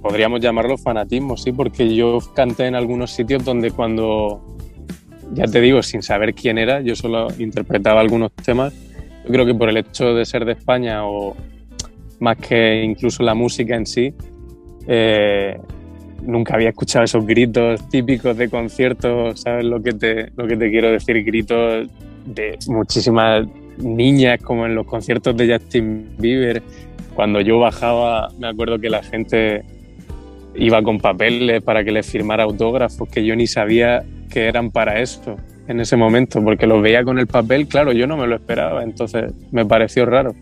[0.00, 4.40] podríamos llamarlo fanatismo, sí, porque yo canté en algunos sitios donde cuando,
[5.32, 8.72] ya te digo, sin saber quién era, yo solo interpretaba algunos temas.
[9.24, 11.36] Yo creo que por el hecho de ser de España o
[12.20, 14.14] más que incluso la música en sí,
[14.86, 15.58] eh,
[16.22, 20.70] nunca había escuchado esos gritos típicos de conciertos, ¿sabes lo que te, lo que te
[20.70, 21.22] quiero decir?
[21.24, 21.88] Gritos
[22.26, 23.46] de muchísimas
[23.78, 26.62] niñas, como en los conciertos de Justin Bieber.
[27.14, 29.64] Cuando yo bajaba, me acuerdo que la gente
[30.54, 35.00] iba con papeles para que les firmara autógrafos, que yo ni sabía que eran para
[35.00, 35.36] esto
[35.68, 38.82] en ese momento, porque los veía con el papel, claro, yo no me lo esperaba,
[38.82, 40.34] entonces me pareció raro.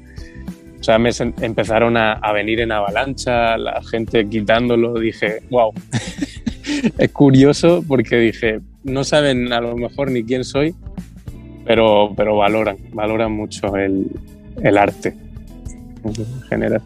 [0.80, 1.10] O sea, me
[1.42, 4.98] empezaron a, venir en avalancha, la gente quitándolo.
[4.98, 5.72] Dije, wow.
[6.98, 10.74] es curioso porque dije, no saben a lo mejor ni quién soy,
[11.66, 14.06] pero, pero valoran, valoran mucho el,
[14.62, 15.14] el arte
[16.04, 16.82] en general.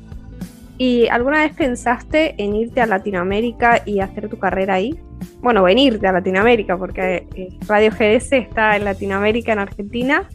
[0.76, 4.98] ¿Y alguna vez pensaste en irte a Latinoamérica y hacer tu carrera ahí?
[5.40, 10.28] Bueno, venirte a Latinoamérica, porque eh, Radio GDS está en Latinoamérica, en Argentina,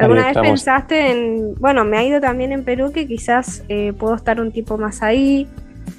[0.00, 4.14] ¿Alguna vez pensaste en, bueno, me ha ido también en Perú que quizás eh, puedo
[4.14, 5.46] estar un tiempo más ahí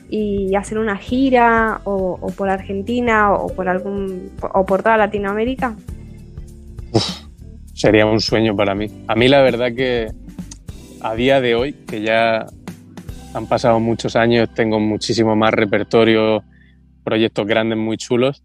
[0.09, 5.75] y hacer una gira o, por Argentina o por algún o por toda Latinoamérica?
[7.81, 8.87] sería un sueño para mí.
[9.07, 10.11] A mí la verdad que
[11.01, 12.45] a día de hoy, que ya
[13.33, 16.43] han pasado muchos años, tengo muchísimo más repertorio,
[17.03, 18.43] proyectos grandes muy chulos.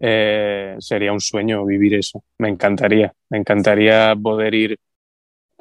[0.00, 2.24] Eh, sería un sueño vivir eso.
[2.38, 4.78] Me encantaría, me encantaría poder ir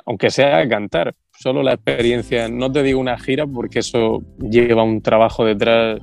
[0.06, 5.02] aunque sea cantar, solo la experiencia, no te digo una gira porque eso lleva un
[5.02, 6.02] trabajo detrás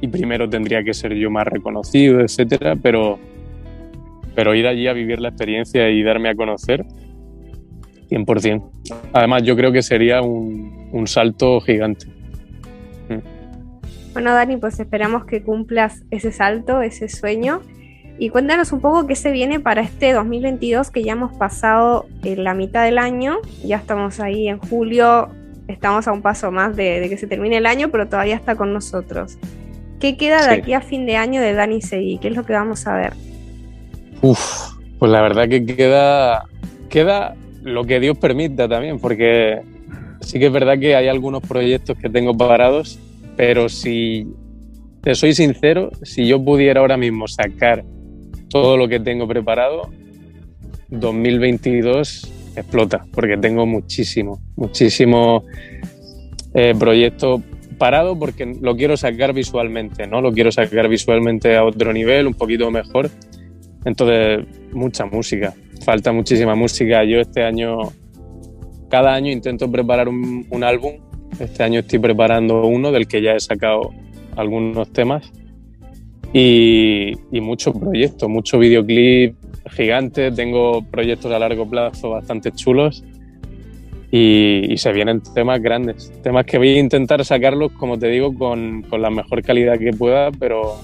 [0.00, 3.18] y primero tendría que ser yo más reconocido, etcétera, pero,
[4.34, 6.84] pero ir allí a vivir la experiencia y darme a conocer,
[8.10, 8.70] 100%.
[9.12, 12.06] Además, yo creo que sería un, un salto gigante.
[14.16, 17.60] Bueno, Dani, pues esperamos que cumplas ese salto, ese sueño.
[18.18, 22.42] Y cuéntanos un poco qué se viene para este 2022 que ya hemos pasado en
[22.42, 25.28] la mitad del año, ya estamos ahí en julio,
[25.68, 28.72] estamos a un paso más de, que se termine el año, pero todavía está con
[28.72, 29.36] nosotros.
[30.00, 32.16] ¿Qué queda de aquí a fin de año de Dani Seguí?
[32.16, 33.12] ¿Qué es lo que vamos a ver?
[34.22, 36.46] Uf, pues la verdad que queda,
[36.88, 39.60] queda lo que Dios permita también, porque
[40.22, 42.98] sí que es verdad que hay algunos proyectos que tengo parados,
[43.36, 44.26] pero si
[45.02, 47.84] te soy sincero, si yo pudiera ahora mismo sacar
[48.48, 49.90] todo lo que tengo preparado,
[50.88, 55.44] 2022 explota, porque tengo muchísimo, muchísimo
[56.54, 57.42] eh, proyectos
[57.76, 60.20] parado porque lo quiero sacar visualmente, ¿no?
[60.20, 63.10] Lo quiero sacar visualmente a otro nivel, un poquito mejor.
[63.84, 67.04] Entonces, mucha música, falta muchísima música.
[67.04, 67.78] Yo este año,
[68.88, 70.94] cada año intento preparar un álbum.
[71.38, 73.92] Este año estoy preparando uno del que ya he sacado
[74.36, 75.30] algunos temas
[76.32, 79.36] y, y muchos proyectos, muchos videoclips
[79.70, 80.34] gigantes.
[80.34, 83.04] Tengo proyectos a largo plazo bastante chulos
[84.10, 88.34] y, y, se vienen temas grandes, temas que voy a intentar sacarlos, como te digo,
[88.34, 90.76] con, con la mejor calidad que pueda, pero,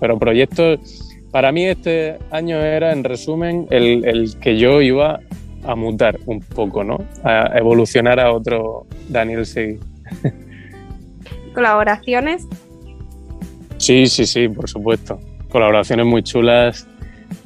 [0.00, 1.00] pero proyectos.
[1.30, 5.20] Para mí este año era, en resumen, el, el que yo iba
[5.64, 6.98] a mutar un poco, ¿no?
[7.22, 9.78] A evolucionar a otro Daniel Segui.
[11.54, 12.46] ¿Colaboraciones?
[13.78, 15.20] Sí, sí, sí, por supuesto.
[15.50, 16.86] Colaboraciones muy chulas.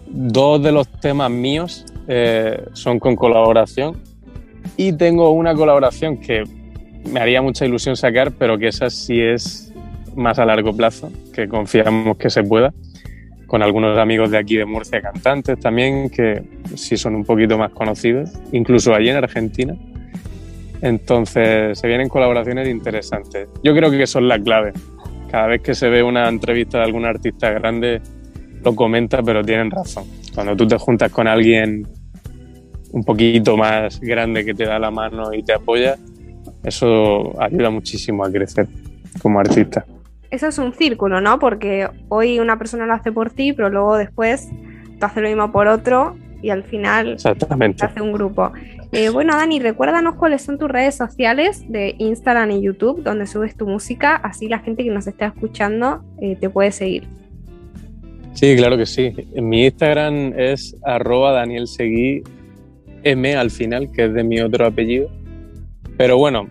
[0.06, 4.00] Dos de los temas míos eh, son con colaboración
[4.76, 6.44] y tengo una colaboración que
[7.10, 9.72] me haría mucha ilusión sacar, pero que esa sí es
[10.14, 12.72] más a largo plazo, que confiamos que se pueda,
[13.46, 16.42] con algunos amigos de aquí de Murcia, cantantes también, que
[16.76, 19.74] sí son un poquito más conocidos, incluso allí en Argentina.
[20.80, 23.48] Entonces se vienen colaboraciones interesantes.
[23.62, 24.72] Yo creo que son la clave.
[25.30, 28.00] Cada vez que se ve una entrevista de algún artista grande,
[28.64, 30.04] lo comenta, pero tienen razón.
[30.34, 31.86] Cuando tú te juntas con alguien
[32.92, 35.96] un poquito más grande que te da la mano y te apoya,
[36.64, 38.66] eso ayuda muchísimo a crecer
[39.20, 39.84] como artista.
[40.30, 41.38] Eso es un círculo, ¿no?
[41.38, 44.48] Porque hoy una persona lo hace por ti, pero luego después
[44.98, 47.84] tú haces lo mismo por otro y al final Exactamente.
[47.84, 48.52] hace un grupo.
[48.92, 53.54] Eh, bueno, Dani, recuérdanos cuáles son tus redes sociales de Instagram y YouTube, donde subes
[53.54, 57.04] tu música, así la gente que nos está escuchando eh, te puede seguir.
[58.32, 59.12] Sí, claro que sí.
[59.34, 61.66] Mi Instagram es arroba Daniel
[63.02, 65.10] M al final, que es de mi otro apellido.
[65.96, 66.48] Pero bueno,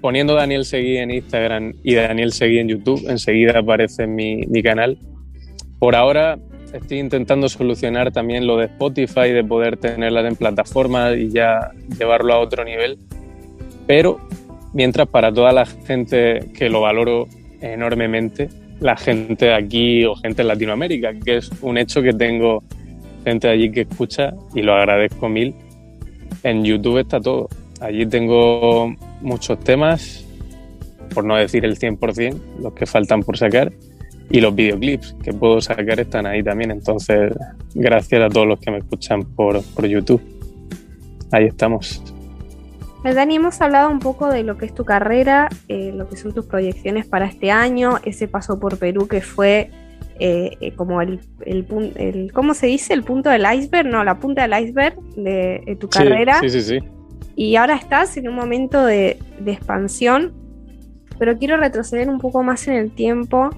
[0.00, 4.98] poniendo Daniel Seguí en Instagram y Daniel Seguí en YouTube, enseguida aparece mi, mi canal.
[5.78, 6.38] Por ahora
[6.74, 12.34] estoy intentando solucionar también lo de Spotify, de poder tenerla en plataformas y ya llevarlo
[12.34, 12.98] a otro nivel.
[13.86, 14.20] Pero
[14.72, 17.28] mientras para toda la gente que lo valoro
[17.60, 18.48] enormemente,
[18.80, 22.64] la gente aquí o gente en Latinoamérica, que es un hecho que tengo
[23.24, 25.54] gente allí que escucha y lo agradezco mil.
[26.42, 27.48] En YouTube está todo.
[27.80, 30.26] Allí tengo muchos temas,
[31.14, 33.72] por no decir el 100%, los que faltan por sacar
[34.30, 36.70] y los videoclips que puedo sacar están ahí también.
[36.70, 37.32] Entonces,
[37.74, 40.22] gracias a todos los que me escuchan por, por YouTube.
[41.30, 42.02] Ahí estamos.
[43.02, 46.16] Pues, Dani, hemos hablado un poco de lo que es tu carrera, eh, lo que
[46.16, 49.70] son tus proyecciones para este año, ese paso por Perú que fue
[50.18, 52.94] eh, como el, el, el, ¿cómo se dice?
[52.94, 56.40] El punto del iceberg, no, la punta del iceberg de, de tu carrera.
[56.40, 56.86] Sí, sí, sí, sí.
[57.36, 60.32] Y ahora estás en un momento de, de expansión,
[61.18, 63.50] pero quiero retroceder un poco más en el tiempo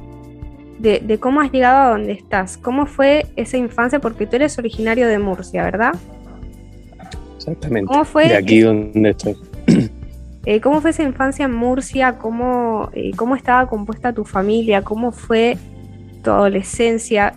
[0.78, 2.56] de, de, cómo has llegado a donde estás.
[2.56, 3.98] ¿Cómo fue esa infancia?
[3.98, 5.94] Porque tú eres originario de Murcia, ¿verdad?
[7.36, 7.86] Exactamente.
[7.86, 9.36] ¿Cómo fue de aquí donde estoy.
[10.48, 12.18] Eh, ¿Cómo fue esa infancia en Murcia?
[12.18, 14.80] ¿Cómo, eh, ¿Cómo estaba compuesta tu familia?
[14.82, 15.58] ¿Cómo fue
[16.22, 17.36] tu adolescencia?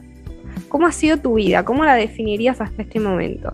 [0.67, 1.65] ¿Cómo ha sido tu vida?
[1.65, 3.51] ¿Cómo la definirías hasta este momento?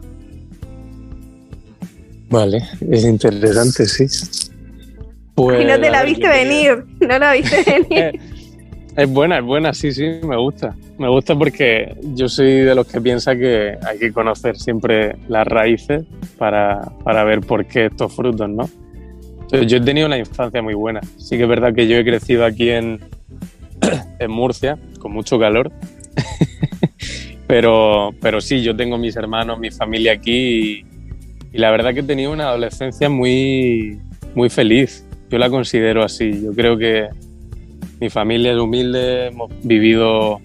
[2.30, 2.62] Vale,
[2.92, 4.08] es interesante, sí.
[5.36, 8.20] Pues, y no te la viste venir, no la viste venir.
[8.96, 10.74] Es buena, es buena, sí, sí, me gusta.
[10.98, 15.46] Me gusta porque yo soy de los que piensa que hay que conocer siempre las
[15.46, 16.06] raíces
[16.38, 18.70] para, para ver por qué estos frutos, ¿no?
[19.41, 21.02] Entonces, yo he tenido una infancia muy buena.
[21.18, 23.00] Sí que es verdad que yo he crecido aquí en,
[24.20, 25.72] en Murcia, con mucho calor.
[27.48, 30.86] pero, pero sí, yo tengo mis hermanos, mi familia aquí
[31.52, 34.00] y, la verdad que he tenido una adolescencia muy,
[34.34, 35.06] muy feliz.
[35.30, 36.43] Yo la considero así.
[36.43, 37.08] Yo creo que
[38.00, 40.41] mi familia es humilde, hemos vivido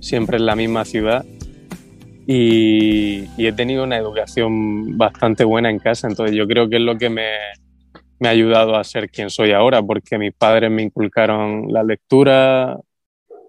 [0.00, 1.24] siempre en la misma ciudad
[2.26, 6.96] y, he tenido una educación bastante buena en casa, entonces yo creo que es lo
[6.96, 7.26] que me,
[8.22, 12.78] ha ayudado a ser quien soy ahora, porque mis padres me inculcaron la lectura,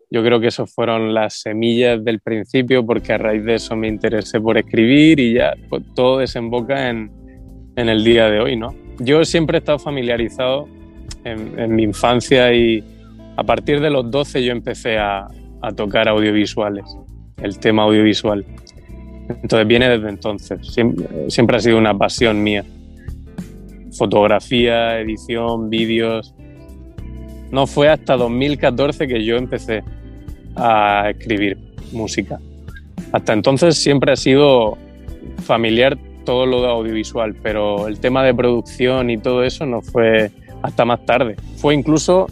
[0.10, 3.88] yo creo que esas fueron las semillas del principio, porque a raíz de eso me
[3.88, 7.10] interesé por escribir y ya pues, todo desemboca en,
[7.78, 8.76] en, el día de hoy, ¿no?
[9.00, 10.68] Yo siempre he estado familiarizado
[11.24, 12.84] en, en mi infancia y
[13.38, 15.28] a partir de los 12 yo empecé a,
[15.76, 16.86] tocar audiovisuales,
[17.42, 18.46] el tema audiovisual.
[19.28, 20.60] Entonces viene desde entonces,
[21.28, 22.64] siempre, ha sido una pasión mía.
[23.98, 26.36] Fotografía, edición, vídeos.
[27.50, 29.84] No fue hasta 2014 que yo empecé
[30.56, 31.58] a escribir
[31.92, 32.40] música.
[33.12, 34.78] Hasta entonces siempre ha sido
[35.46, 40.30] familiar todo lo de audiovisual, pero el tema de producción y todo eso no fue
[40.62, 41.38] hasta más tarde.
[41.58, 42.28] Fue incluso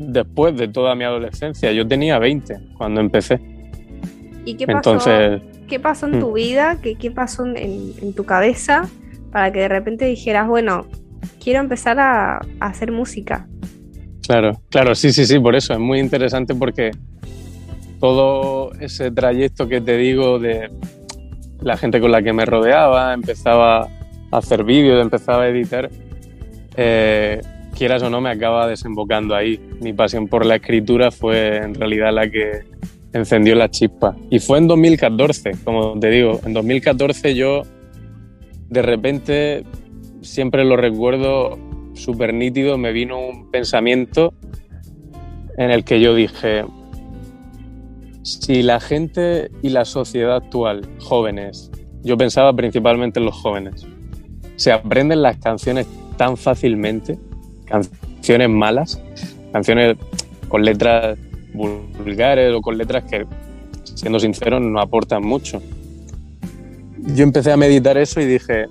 [0.00, 1.70] después de toda mi adolescencia.
[1.72, 3.40] Yo tenía 20 cuando empecé.
[4.44, 6.34] ¿Y qué pasó, Entonces, ¿qué pasó en tu mm.
[6.34, 6.78] vida?
[6.82, 8.88] ¿Qué, qué pasó en, tu cabeza
[9.30, 10.86] para que de repente dijeras, bueno,
[11.42, 13.46] quiero empezar a, a, hacer música?
[14.26, 16.92] Claro, claro, sí, sí, sí, por eso es muy interesante porque
[18.00, 20.70] todo ese trayecto que te digo de
[21.60, 23.88] la gente con la que me rodeaba, empezaba a
[24.32, 25.90] hacer vídeos, empezaba a editar,
[26.76, 27.42] eh,
[27.80, 29.58] quieras o no, me acaba desembocando ahí.
[29.80, 32.60] Mi pasión por la escritura fue en realidad la que
[33.14, 34.14] encendió la chispa.
[34.28, 37.62] Y fue en 2014, como te digo, en 2014 yo
[38.68, 39.64] de repente,
[40.20, 41.58] siempre lo recuerdo
[41.94, 44.34] súper nítido, me vino un pensamiento
[45.56, 46.66] en el que yo dije,
[48.22, 51.70] si la gente y la sociedad actual, jóvenes,
[52.02, 53.86] yo pensaba principalmente en los jóvenes,
[54.56, 55.86] se aprenden las canciones
[56.18, 57.18] tan fácilmente,
[57.70, 59.00] canciones malas,
[59.52, 59.96] canciones
[60.48, 61.18] con letras
[61.54, 63.26] vulgares o con letras que,
[63.94, 65.62] siendo sincero, no aportan mucho.
[66.98, 68.66] Yo empecé a meditar eso y dije,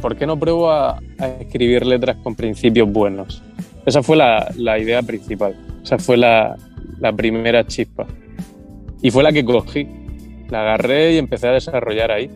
[0.00, 1.00] ¿por qué no pruebo a,
[1.40, 3.42] escribir letras con principios buenos?
[3.84, 6.56] Esa fue la, la idea principal, esa fue la,
[6.98, 8.06] la primera chispa.
[9.02, 9.86] Y fue la que cogí,
[10.48, 12.30] la agarré y empecé a desarrollar ahí.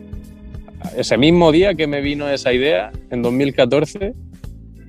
[0.95, 4.13] Ese mismo día que me vino esa idea, en 2014,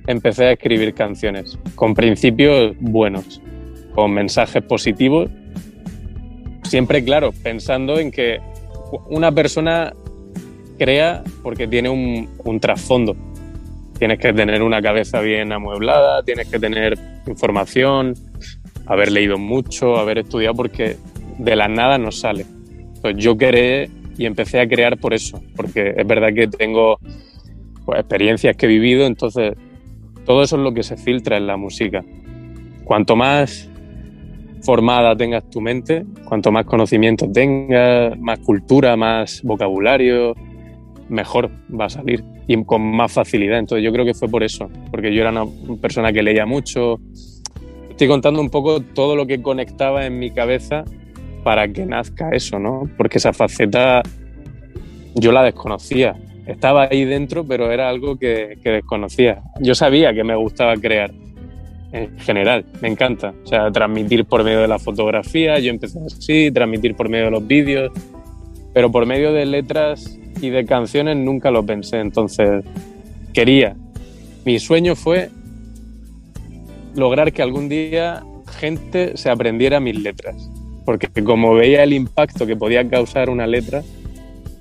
[0.07, 3.41] empecé a escribir canciones con principios buenos,
[3.93, 5.29] con mensajes positivos,
[6.63, 8.39] siempre claro, pensando en que
[9.09, 9.93] una persona
[10.77, 13.15] crea porque tiene un, trasfondo.
[13.97, 16.97] Tienes que tener una cabeza bien amueblada, tienes que tener
[17.27, 18.15] información,
[18.85, 20.97] haber leído mucho, haber estudiado, porque
[21.37, 22.45] de la nada no sale.
[23.01, 26.99] Pues yo creé y empecé a crear por eso, porque es verdad que tengo
[27.85, 29.53] pues, experiencias que he vivido, entonces
[30.25, 32.03] todo eso es lo que se filtra en la música.
[32.83, 33.69] Cuanto más
[34.61, 40.33] formada tengas tu mente, cuanto más conocimiento tengas, más cultura, más vocabulario,
[41.09, 43.59] mejor va a salir y con más facilidad.
[43.59, 45.45] Entonces yo creo que fue por eso, porque yo era una
[45.81, 46.99] persona que leía mucho.
[47.89, 50.83] Estoy contando un poco todo lo que conectaba en mi cabeza
[51.43, 52.89] para que nazca eso, ¿no?
[52.97, 54.01] Porque esa faceta
[55.15, 56.15] yo la desconocía
[56.45, 59.41] estaba ahí dentro, pero era algo que, desconocía.
[59.59, 61.11] Yo sabía que me gustaba crear,
[61.91, 63.33] en general, me encanta.
[63.43, 67.31] O sea, transmitir por medio de la fotografía, yo empecé así, transmitir por medio de
[67.31, 67.91] los vídeos,
[68.73, 71.99] pero por medio de letras y de canciones nunca lo pensé.
[71.99, 72.63] Entonces,
[73.33, 73.75] quería.
[74.45, 75.29] Mi sueño fue
[76.95, 78.23] lograr que algún día
[78.59, 80.49] gente se aprendiera mis letras.
[80.85, 83.83] Porque como veía el impacto que podía causar una letra,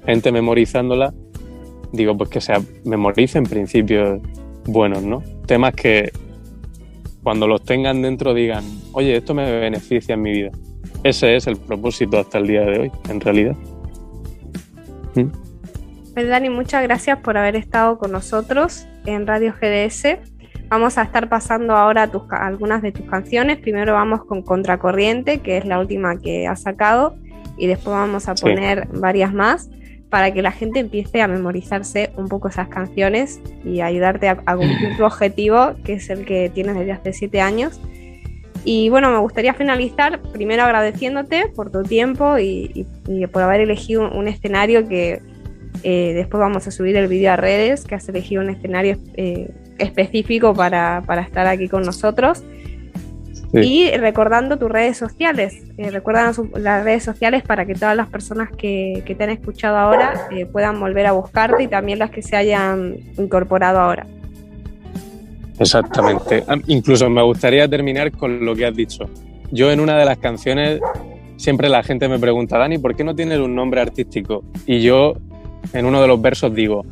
[0.07, 1.13] gente memorizándola,
[1.93, 4.21] digo, pues que se memoricen principios
[4.65, 5.23] buenos, ¿no?
[5.47, 6.13] Temas que
[7.23, 10.51] cuando los tengan dentro digan, oye, esto me beneficia en mi vida.
[11.05, 13.57] Ese es el propósito hasta el día de hoy, en realidad.
[15.15, 15.29] ¿Mm?
[16.15, 20.19] Pues Dani, muchas gracias por haber estado con nosotros en Radio GDS.
[20.69, 23.59] Vamos a estar pasando ahora tus, algunas de tus canciones.
[23.59, 27.17] Primero vamos con Contracorriente, que es la última que has sacado,
[27.57, 29.71] y después vamos a poner varias más
[30.13, 34.95] para que la gente empiece a memorizarse un poco esas canciones y ayudarte a, cumplir
[34.99, 37.81] tu objetivo, que es el que tienes desde hace siete años.
[38.63, 42.87] Y bueno, me gustaría finalizar primero agradeciéndote por tu tiempo y,
[43.33, 45.23] por haber elegido un, escenario que
[45.83, 49.51] eh, después vamos a subir el vídeo a redes, que has elegido un escenario eh,
[49.79, 52.45] específico para, para, estar aquí con nosotros.
[53.53, 58.49] Y recordando tus redes sociales, eh, recuérdanos las redes sociales para que todas las personas
[58.57, 62.35] que, te han escuchado ahora eh, puedan volver a buscarte y también las que se
[62.37, 64.07] hayan incorporado ahora.
[65.59, 66.43] Exactamente.
[66.49, 69.05] Ah, incluso me gustaría terminar con lo que has dicho.
[69.51, 70.81] Yo en una de las canciones
[71.37, 74.45] siempre la gente me pregunta, Dani, ¿por qué no tienes un nombre artístico?
[74.67, 75.15] Y yo
[75.75, 76.87] en uno de los versos digo,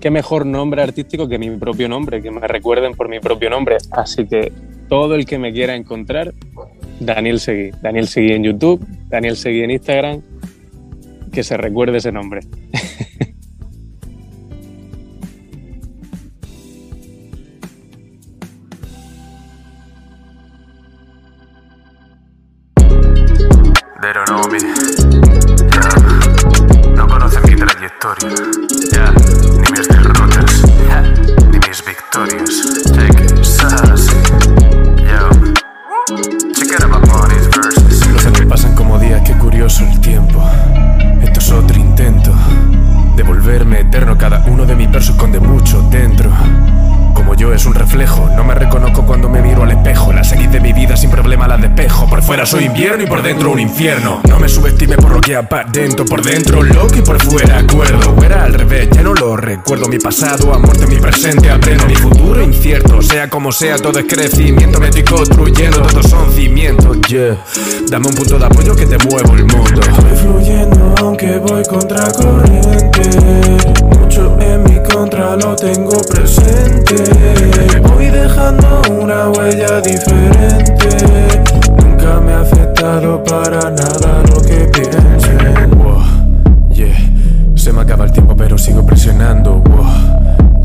[0.00, 3.76] qué mejor nombre artístico que mi propio nombre, que me recuerden por mi propio nombre.
[3.92, 4.52] Así que
[4.88, 6.32] todo el que me quiera encontrar,
[6.98, 7.70] Daniel Seguí.
[7.82, 10.22] Daniel Seguí en YouTube, Daniel Seguí en Instagram,
[11.30, 12.40] que se recuerde ese nombre.
[26.96, 28.28] No conocen mi trayectoria,
[52.22, 54.20] Fuera soy invierno y por dentro un infierno.
[54.28, 56.04] No me subestime por lo que aparento.
[56.04, 58.14] Por dentro loco y por fuera acuerdo.
[58.22, 59.88] Era al revés, ya no lo recuerdo.
[59.88, 61.86] Mi pasado a muerte, mi presente aprendo.
[61.86, 64.78] Mi futuro incierto, sea como sea, todo es crecimiento.
[64.80, 66.98] Me estoy construyendo, todos son cimientos.
[67.08, 67.36] Yeah,
[67.88, 69.80] dame un punto de apoyo que te muevo el mundo.
[69.80, 73.10] Estoy fluyendo aunque voy contra corriente.
[73.98, 76.94] Mucho en mi contra lo tengo presente.
[77.82, 81.49] Voy dejando una huella diferente.
[82.10, 85.38] Nunca me ha afectado para nada lo que piense.
[86.72, 86.92] yeah.
[87.54, 89.62] Se me acaba el tiempo, pero sigo presionando.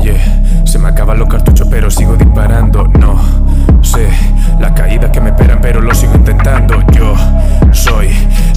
[0.00, 0.64] yeah.
[0.64, 2.88] Se me acaban los cartuchos, pero sigo disparando.
[2.98, 3.20] No
[3.82, 4.08] sé
[4.58, 6.82] las caídas que me esperan, pero lo sigo intentando.
[6.90, 7.14] Yo
[7.72, 8.08] soy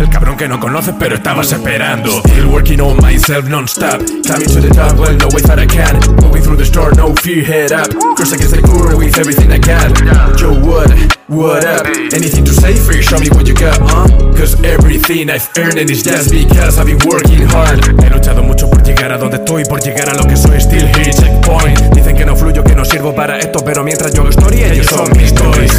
[0.02, 2.20] el cabrón que no conoces, pero estabas esperando.
[2.20, 4.00] Still working on myself non-stop.
[4.24, 6.00] Climbing to the top, well, no way that I can.
[6.22, 7.90] Moving through the storm, no fear, head up.
[8.16, 9.92] Cross against the current with everything I got.
[10.40, 10.90] Yo, what?
[11.28, 11.86] What up?
[12.14, 13.02] Anything to say you?
[13.02, 14.08] Show me what you got, huh?
[14.34, 17.80] Cause everything I've earned and it's just because I've been working hard.
[17.86, 20.60] He luchado mucho por llegar a donde estoy, por llegar a lo que soy.
[20.60, 21.94] Still here, checkpoint.
[21.94, 25.10] Dicen que no fluyo, que no sirvo para esto, pero mientras yo hago ellos son
[25.18, 25.79] mis toys.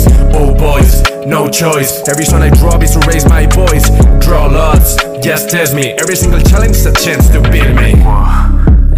[1.41, 2.07] No choice.
[2.07, 3.89] Every song I drop is to raise my voice.
[4.21, 5.93] Draw lots, yes test me.
[5.93, 7.97] Every single challenge is a chance to beat me.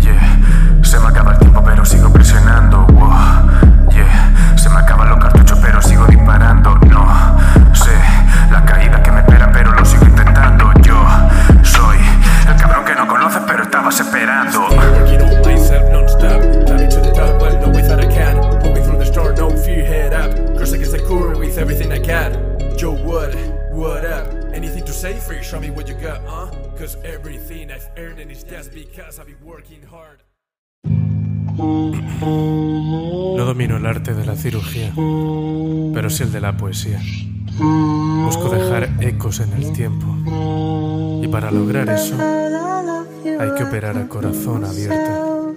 [0.03, 0.83] yeah.
[0.83, 2.85] Se me acaba el tiempo, pero sigo presionando.
[2.91, 3.52] yeah.
[33.37, 34.93] No domino el arte de la cirugía,
[35.93, 37.01] pero sí el de la poesía.
[37.59, 40.07] Busco dejar ecos en el tiempo.
[41.23, 45.57] Y para lograr eso, hay que operar a corazón abierto.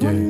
[0.00, 0.27] Mm.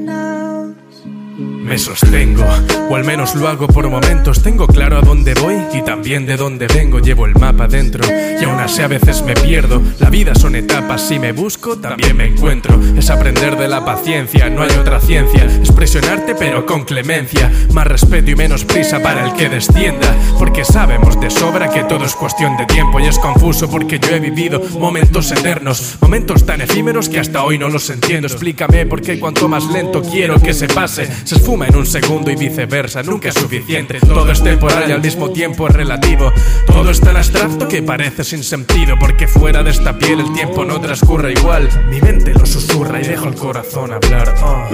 [1.69, 2.47] Me sostengo,
[2.89, 4.43] o al menos lo hago por momentos.
[4.43, 6.99] Tengo claro a dónde voy y también de dónde vengo.
[6.99, 9.83] Llevo el mapa dentro y aún así a veces me pierdo.
[9.99, 12.81] La vida son etapas, si me busco también me encuentro.
[12.97, 15.45] Es aprender de la paciencia, no hay otra ciencia.
[15.45, 17.53] Es presionarte pero con clemencia.
[17.75, 20.17] Más respeto y menos prisa para el que descienda.
[20.39, 24.15] Porque sabemos de sobra que todo es cuestión de tiempo y es confuso porque yo
[24.15, 25.99] he vivido momentos eternos.
[26.01, 28.27] Momentos tan efímeros que hasta hoy no los entiendo.
[28.27, 32.31] Explícame por qué cuanto más lento quiero que se pase, se esfuma en un segundo
[32.31, 33.99] y viceversa, nunca es suficiente.
[34.01, 36.33] Todo es temporal y al mismo tiempo es relativo.
[36.67, 40.65] Todo es tan abstracto que parece sin sentido, porque fuera de esta piel el tiempo
[40.65, 41.69] no transcurre igual.
[41.91, 44.35] Mi mente lo susurra y dejo el corazón hablar.
[44.43, 44.69] Oh.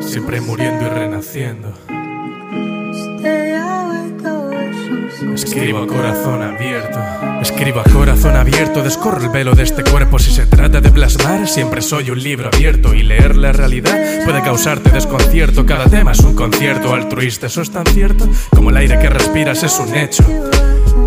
[0.00, 1.97] Siempre muriendo y renaciendo.
[5.44, 6.98] Escribo a corazón abierto.
[7.40, 10.18] Escribo a corazón abierto, descorro el velo de este cuerpo.
[10.18, 12.92] Si se trata de plasmar, siempre soy un libro abierto.
[12.92, 15.64] Y leer la realidad puede causarte desconcierto.
[15.64, 19.62] Cada tema es un concierto altruista, eso es tan cierto como el aire que respiras
[19.62, 20.24] es un hecho.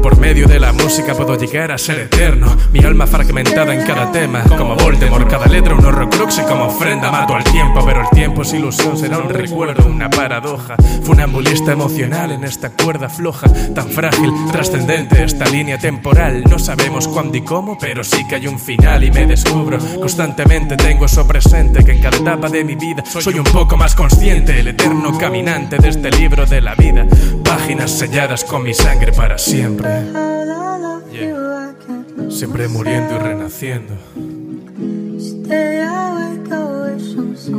[0.01, 2.55] Por medio de la música puedo llegar a ser eterno.
[2.71, 7.11] Mi alma fragmentada en cada tema, como Voldemort, cada letra un horrocrux y como ofrenda
[7.11, 7.83] mato al tiempo.
[7.85, 10.75] Pero el tiempo es ilusión, será un recuerdo, una paradoja.
[11.03, 16.43] Funambulista emocional en esta cuerda floja, tan frágil, trascendente esta línea temporal.
[16.49, 19.77] No sabemos cuándo y cómo, pero sí que hay un final y me descubro.
[19.99, 23.95] Constantemente tengo eso presente, que en cada etapa de mi vida soy un poco más
[23.95, 24.59] consciente.
[24.59, 27.05] El eterno caminante de este libro de la vida.
[27.43, 29.80] Páginas selladas con mi sangre para siempre.
[29.81, 31.73] Yeah.
[32.29, 33.93] Siempre muriendo y renaciendo.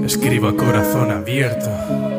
[0.04, 1.70] Escribo a corazón abierto.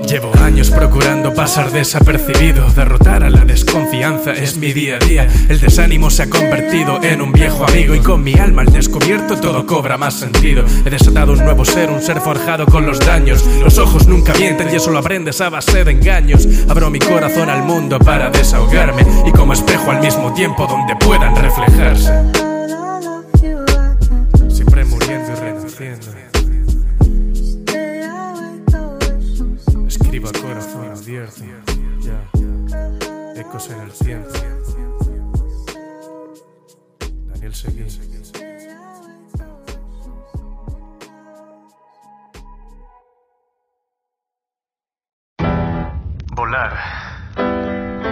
[0.07, 2.69] Llevo años procurando pasar desapercibido.
[2.71, 5.27] Derrotar a la desconfianza es mi día a día.
[5.49, 9.37] El desánimo se ha convertido en un viejo amigo y con mi alma al descubierto
[9.37, 10.63] todo cobra más sentido.
[10.85, 13.43] He desatado un nuevo ser, un ser forjado con los daños.
[13.63, 16.47] Los ojos nunca mienten y eso lo aprendes a base de engaños.
[16.69, 21.35] Abro mi corazón al mundo para desahogarme y como espejo al mismo tiempo donde puedan
[21.35, 22.11] reflejarse.
[24.49, 26.32] Siempre muriendo y renaciendo.
[31.23, 32.19] Ya.
[33.39, 34.27] Ecos en el tiempo.
[37.27, 37.85] Daniel Seguí.
[46.35, 46.73] Volar.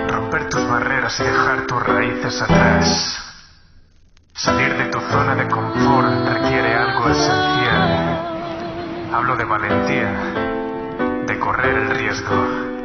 [0.07, 3.17] Romper tus barreras y dejar tus raíces atrás.
[4.33, 9.11] Salir de tu zona de confort requiere algo esencial.
[9.13, 10.13] Hablo de valentía,
[11.27, 12.80] de correr el riesgo.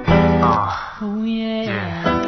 [0.49, 2.26] Oh, yeah.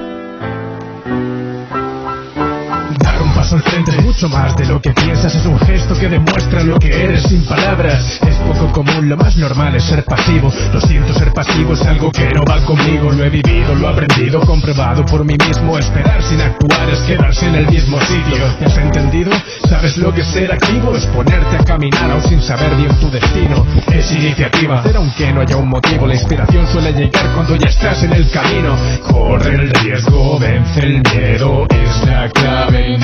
[3.48, 7.22] Frente, mucho más de lo que piensas, es un gesto que demuestra lo que eres
[7.22, 8.20] sin palabras.
[8.20, 10.52] Es poco común, lo más normal es ser pasivo.
[10.70, 13.10] Lo siento, ser pasivo es algo que no va conmigo.
[13.10, 15.78] Lo he vivido, lo he aprendido, comprobado por mí mismo.
[15.78, 18.36] Esperar sin actuar es quedarse en el mismo sitio.
[18.60, 19.32] ¿Me has entendido?
[19.66, 20.94] ¿Sabes lo que es ser activo?
[20.94, 23.64] Es ponerte a caminar aún sin saber bien tu destino.
[23.90, 26.06] Es iniciativa, hacer aunque no haya un motivo.
[26.06, 28.76] La inspiración suele llegar cuando ya estás en el camino.
[29.10, 31.66] Corre el riesgo, vence el miedo.
[31.70, 33.02] Es la clave en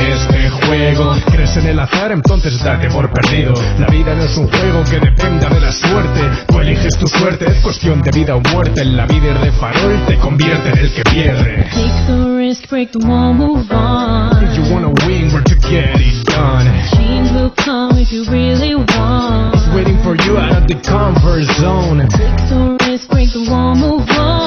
[0.50, 1.14] juego.
[1.30, 2.12] ¿Crees en el azar?
[2.12, 3.54] Entonces date por perdido.
[3.78, 6.20] La vida no es un juego que dependa de la suerte.
[6.48, 8.82] Tú eliges tu suerte, es cuestión de vida o muerte.
[8.82, 11.66] En la vida de farol te convierte en el que pierde.
[11.72, 14.42] Take the risk, break the wall, move on.
[14.44, 16.66] If you wanna win, we're to get it done.
[16.92, 19.54] Change will come if you really want.
[19.54, 22.06] It's waiting for you out of the comfort zone.
[22.08, 24.43] Take the risk, break the wall, move on.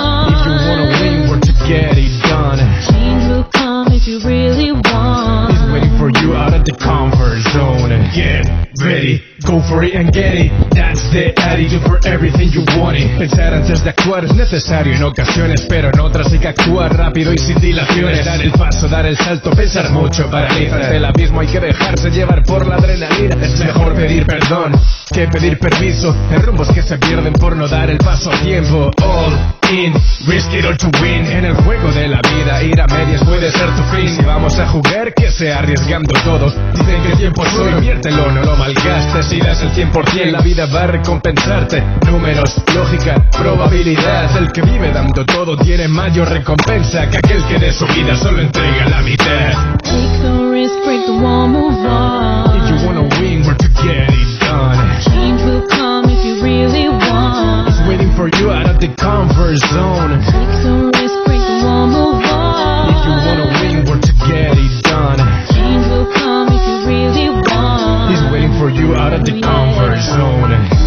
[8.18, 8.50] Get
[8.82, 10.50] ready, go for it and get it.
[10.74, 13.18] That's the attitude for everything you want it.
[13.18, 17.34] Pensar antes de actuar es necesario en ocasiones, pero en otras hay que actuar rápido
[17.34, 18.26] y sin dilaciones.
[18.26, 20.78] Dar el paso, dar el salto, pensar mucho paraliza.
[20.78, 23.36] Del abismo hay que dejarse llevar por la adrenalina.
[23.42, 24.74] Es mejor pedir perdón
[25.14, 26.16] que pedir permiso.
[26.32, 28.92] En rumbos que se pierden por no dar el paso a tiempo.
[29.04, 29.34] All
[29.72, 29.94] in,
[30.28, 31.26] risk it all to win.
[31.26, 34.10] En el juego de la vida, ir a medias puede ser tu fin.
[34.10, 36.54] Si vamos a jugar, que sea arriesgando todo.
[36.74, 39.26] Dicen que el tiempo es oro, inviértelo, no lo malgastes.
[39.28, 41.84] Si das el 100%, la vida va a recompensarte.
[42.06, 44.36] Números, lógica, probabilidad.
[44.38, 48.42] El que vive dando todo tiene mayor recompensa que aquel que de su vida solo
[48.42, 49.78] entrega la mitad.
[49.84, 52.68] Take the risk, break the wall, move If on.
[52.70, 54.78] you wanna win, we're to get it done.
[55.02, 57.70] Change will come if you really want.
[57.70, 60.20] It's waiting for you out of the comfort zone.
[60.26, 63.62] Take the risk, break the wall, move If you wanna on.
[63.62, 65.20] win, we're to get it done.
[65.54, 68.10] Change will come if you really want.
[68.12, 70.87] He's waiting for you out of the comfort zone.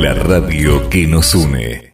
[0.00, 1.91] La radio que nos une.